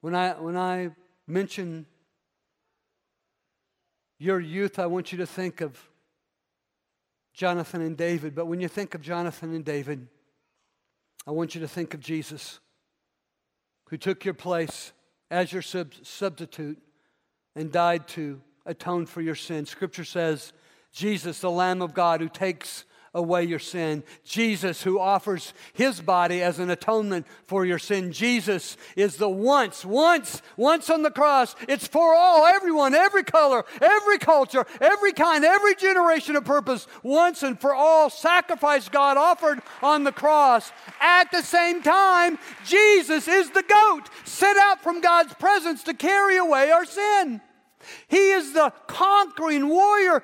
When 0.00 0.14
I, 0.14 0.32
when 0.32 0.56
I 0.56 0.90
mention 1.26 1.86
your 4.18 4.40
youth, 4.40 4.78
I 4.78 4.86
want 4.86 5.12
you 5.12 5.18
to 5.18 5.26
think 5.26 5.60
of 5.60 5.78
Jonathan 7.34 7.80
and 7.80 7.96
David. 7.96 8.34
But 8.34 8.46
when 8.46 8.60
you 8.60 8.68
think 8.68 8.94
of 8.94 9.02
Jonathan 9.02 9.54
and 9.54 9.64
David, 9.64 10.06
I 11.26 11.32
want 11.32 11.54
you 11.54 11.60
to 11.60 11.68
think 11.68 11.94
of 11.94 12.00
Jesus, 12.00 12.60
who 13.88 13.96
took 13.96 14.24
your 14.24 14.34
place 14.34 14.92
as 15.30 15.52
your 15.52 15.62
sub- 15.62 15.94
substitute 16.02 16.78
and 17.54 17.70
died 17.70 18.08
to 18.08 18.40
atone 18.66 19.06
for 19.06 19.20
your 19.20 19.34
sins. 19.34 19.70
Scripture 19.70 20.04
says, 20.04 20.52
Jesus, 20.92 21.40
the 21.40 21.50
Lamb 21.50 21.82
of 21.82 21.94
God, 21.94 22.20
who 22.20 22.28
takes 22.28 22.84
away 23.12 23.44
your 23.44 23.58
sin. 23.58 24.04
Jesus, 24.24 24.82
who 24.82 25.00
offers 25.00 25.52
his 25.72 26.00
body 26.00 26.42
as 26.42 26.58
an 26.58 26.70
atonement 26.70 27.26
for 27.46 27.64
your 27.64 27.78
sin. 27.78 28.12
Jesus 28.12 28.76
is 28.96 29.16
the 29.16 29.28
once, 29.28 29.84
once, 29.84 30.42
once 30.56 30.88
on 30.88 31.02
the 31.02 31.10
cross. 31.10 31.56
It's 31.68 31.86
for 31.86 32.14
all, 32.14 32.46
everyone, 32.46 32.94
every 32.94 33.24
color, 33.24 33.64
every 33.80 34.18
culture, 34.18 34.64
every 34.80 35.12
kind, 35.12 35.44
every 35.44 35.74
generation 35.74 36.36
of 36.36 36.44
purpose. 36.44 36.86
Once 37.02 37.42
and 37.42 37.60
for 37.60 37.74
all 37.74 38.10
sacrifice 38.10 38.88
God 38.88 39.16
offered 39.16 39.60
on 39.82 40.04
the 40.04 40.12
cross. 40.12 40.70
At 41.00 41.32
the 41.32 41.42
same 41.42 41.82
time, 41.82 42.38
Jesus 42.64 43.26
is 43.26 43.50
the 43.50 43.64
goat 43.64 44.08
set 44.24 44.56
out 44.56 44.82
from 44.82 45.00
God's 45.00 45.34
presence 45.34 45.82
to 45.84 45.94
carry 45.94 46.36
away 46.36 46.70
our 46.70 46.84
sin. 46.84 47.40
He 48.08 48.30
is 48.30 48.52
the 48.52 48.72
conquering 48.86 49.68
warrior. 49.68 50.22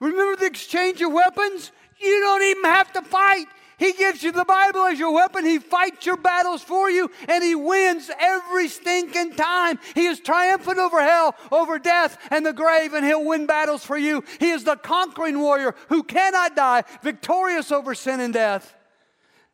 Remember 0.00 0.36
the 0.36 0.46
exchange 0.46 1.00
of 1.00 1.12
weapons? 1.12 1.72
You 2.00 2.20
don't 2.20 2.42
even 2.42 2.64
have 2.64 2.92
to 2.94 3.02
fight. 3.02 3.46
He 3.78 3.92
gives 3.92 4.22
you 4.22 4.30
the 4.30 4.44
Bible 4.44 4.84
as 4.84 4.98
your 4.98 5.12
weapon. 5.12 5.44
He 5.44 5.58
fights 5.58 6.06
your 6.06 6.16
battles 6.16 6.62
for 6.62 6.88
you, 6.88 7.10
and 7.28 7.42
He 7.42 7.54
wins 7.54 8.10
every 8.20 8.68
stinking 8.68 9.34
time. 9.34 9.78
He 9.94 10.06
is 10.06 10.20
triumphant 10.20 10.78
over 10.78 11.02
hell, 11.02 11.34
over 11.50 11.78
death, 11.78 12.18
and 12.30 12.46
the 12.46 12.52
grave, 12.52 12.94
and 12.94 13.04
He'll 13.04 13.24
win 13.24 13.46
battles 13.46 13.84
for 13.84 13.96
you. 13.96 14.22
He 14.38 14.50
is 14.50 14.64
the 14.64 14.76
conquering 14.76 15.40
warrior 15.40 15.74
who 15.88 16.02
cannot 16.02 16.54
die, 16.54 16.84
victorious 17.02 17.72
over 17.72 17.94
sin 17.94 18.20
and 18.20 18.32
death. 18.32 18.74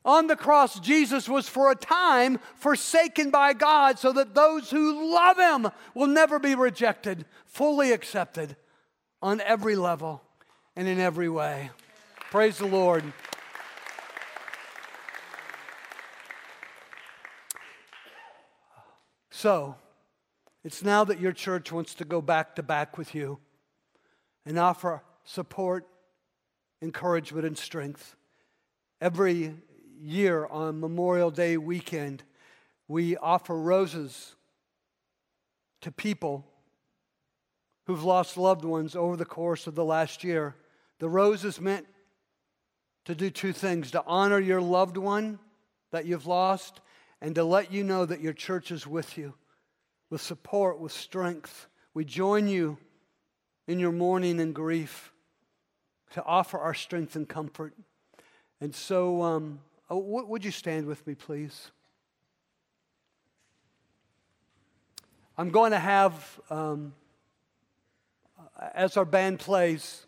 On 0.04 0.26
the 0.26 0.36
cross, 0.36 0.80
Jesus 0.80 1.28
was 1.28 1.48
for 1.48 1.70
a 1.70 1.76
time 1.76 2.38
forsaken 2.56 3.30
by 3.30 3.52
God 3.52 3.98
so 3.98 4.12
that 4.12 4.34
those 4.34 4.70
who 4.70 5.14
love 5.14 5.38
Him 5.38 5.70
will 5.94 6.06
never 6.06 6.38
be 6.38 6.54
rejected, 6.54 7.26
fully 7.46 7.92
accepted 7.92 8.56
on 9.22 9.40
every 9.42 9.76
level 9.76 10.22
and 10.80 10.88
in 10.88 10.98
every 10.98 11.28
way. 11.28 11.68
Praise 12.30 12.56
the 12.56 12.64
Lord. 12.64 13.04
So, 19.28 19.74
it's 20.64 20.82
now 20.82 21.04
that 21.04 21.20
your 21.20 21.32
church 21.32 21.70
wants 21.70 21.92
to 21.96 22.06
go 22.06 22.22
back 22.22 22.56
to 22.56 22.62
back 22.62 22.96
with 22.96 23.14
you 23.14 23.40
and 24.46 24.58
offer 24.58 25.02
support, 25.22 25.86
encouragement, 26.80 27.44
and 27.44 27.58
strength. 27.58 28.16
Every 29.02 29.56
year 30.00 30.46
on 30.46 30.80
Memorial 30.80 31.30
Day 31.30 31.58
weekend, 31.58 32.22
we 32.88 33.18
offer 33.18 33.54
roses 33.54 34.34
to 35.82 35.92
people 35.92 36.46
who've 37.86 38.02
lost 38.02 38.38
loved 38.38 38.64
ones 38.64 38.96
over 38.96 39.18
the 39.18 39.26
course 39.26 39.66
of 39.66 39.74
the 39.74 39.84
last 39.84 40.24
year. 40.24 40.54
The 41.00 41.08
rose 41.08 41.44
is 41.44 41.60
meant 41.60 41.86
to 43.06 43.14
do 43.14 43.30
two 43.30 43.52
things 43.52 43.90
to 43.90 44.04
honor 44.06 44.38
your 44.38 44.60
loved 44.60 44.96
one 44.96 45.38
that 45.90 46.06
you've 46.06 46.26
lost 46.26 46.80
and 47.20 47.34
to 47.34 47.44
let 47.44 47.72
you 47.72 47.82
know 47.82 48.06
that 48.06 48.20
your 48.20 48.32
church 48.32 48.70
is 48.70 48.86
with 48.86 49.18
you 49.18 49.34
with 50.10 50.20
support, 50.20 50.80
with 50.80 50.92
strength. 50.92 51.68
We 51.94 52.04
join 52.04 52.48
you 52.48 52.76
in 53.66 53.78
your 53.78 53.92
mourning 53.92 54.40
and 54.40 54.54
grief 54.54 55.12
to 56.12 56.24
offer 56.24 56.58
our 56.58 56.74
strength 56.74 57.14
and 57.14 57.28
comfort. 57.28 57.72
And 58.60 58.74
so, 58.74 59.22
um, 59.22 59.60
oh, 59.88 59.98
would 59.98 60.44
you 60.44 60.50
stand 60.50 60.86
with 60.86 61.06
me, 61.06 61.14
please? 61.14 61.70
I'm 65.38 65.50
going 65.50 65.70
to 65.70 65.78
have, 65.78 66.40
um, 66.50 66.92
as 68.74 68.96
our 68.96 69.04
band 69.04 69.38
plays, 69.38 70.04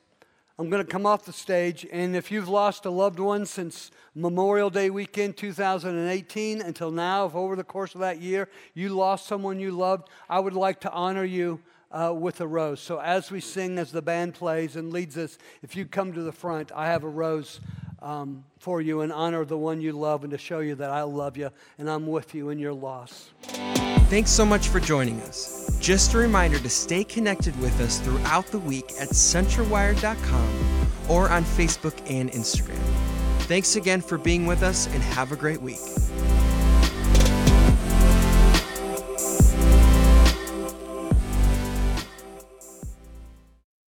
I'm 0.62 0.70
going 0.70 0.86
to 0.86 0.88
come 0.88 1.06
off 1.06 1.24
the 1.24 1.32
stage, 1.32 1.84
and 1.90 2.14
if 2.14 2.30
you've 2.30 2.48
lost 2.48 2.86
a 2.86 2.90
loved 2.90 3.18
one 3.18 3.46
since 3.46 3.90
Memorial 4.14 4.70
Day 4.70 4.90
weekend 4.90 5.36
2018 5.36 6.62
until 6.62 6.92
now, 6.92 7.26
if 7.26 7.34
over 7.34 7.56
the 7.56 7.64
course 7.64 7.96
of 7.96 8.00
that 8.02 8.20
year 8.20 8.48
you 8.72 8.90
lost 8.90 9.26
someone 9.26 9.58
you 9.58 9.72
loved, 9.72 10.08
I 10.30 10.38
would 10.38 10.52
like 10.54 10.78
to 10.82 10.92
honor 10.92 11.24
you 11.24 11.58
uh, 11.90 12.14
with 12.16 12.40
a 12.40 12.46
rose. 12.46 12.78
So 12.78 13.00
as 13.00 13.28
we 13.32 13.40
sing, 13.40 13.76
as 13.76 13.90
the 13.90 14.02
band 14.02 14.34
plays 14.34 14.76
and 14.76 14.92
leads 14.92 15.18
us, 15.18 15.36
if 15.64 15.74
you 15.74 15.84
come 15.84 16.12
to 16.12 16.22
the 16.22 16.30
front, 16.30 16.70
I 16.70 16.86
have 16.86 17.02
a 17.02 17.08
rose 17.08 17.58
um, 18.00 18.44
for 18.60 18.80
you 18.80 19.00
in 19.00 19.10
honor 19.10 19.40
of 19.40 19.48
the 19.48 19.58
one 19.58 19.80
you 19.80 19.90
love 19.90 20.22
and 20.22 20.30
to 20.30 20.38
show 20.38 20.60
you 20.60 20.76
that 20.76 20.90
I 20.90 21.02
love 21.02 21.36
you 21.36 21.50
and 21.76 21.90
I'm 21.90 22.06
with 22.06 22.36
you 22.36 22.50
in 22.50 22.60
your 22.60 22.72
loss. 22.72 23.30
Thanks 23.42 24.30
so 24.30 24.44
much 24.44 24.68
for 24.68 24.78
joining 24.78 25.20
us. 25.22 25.61
Just 25.82 26.14
a 26.14 26.18
reminder 26.18 26.60
to 26.60 26.70
stay 26.70 27.02
connected 27.02 27.58
with 27.60 27.80
us 27.80 27.98
throughout 27.98 28.46
the 28.46 28.60
week 28.60 28.92
at 29.00 29.08
centralwired.com 29.08 30.86
or 31.08 31.28
on 31.28 31.42
Facebook 31.42 32.00
and 32.08 32.30
Instagram. 32.30 32.78
Thanks 33.48 33.74
again 33.74 34.00
for 34.00 34.16
being 34.16 34.46
with 34.46 34.62
us 34.62 34.86
and 34.86 35.02
have 35.02 35.32
a 35.32 35.36
great 35.36 35.60
week. 35.60 35.80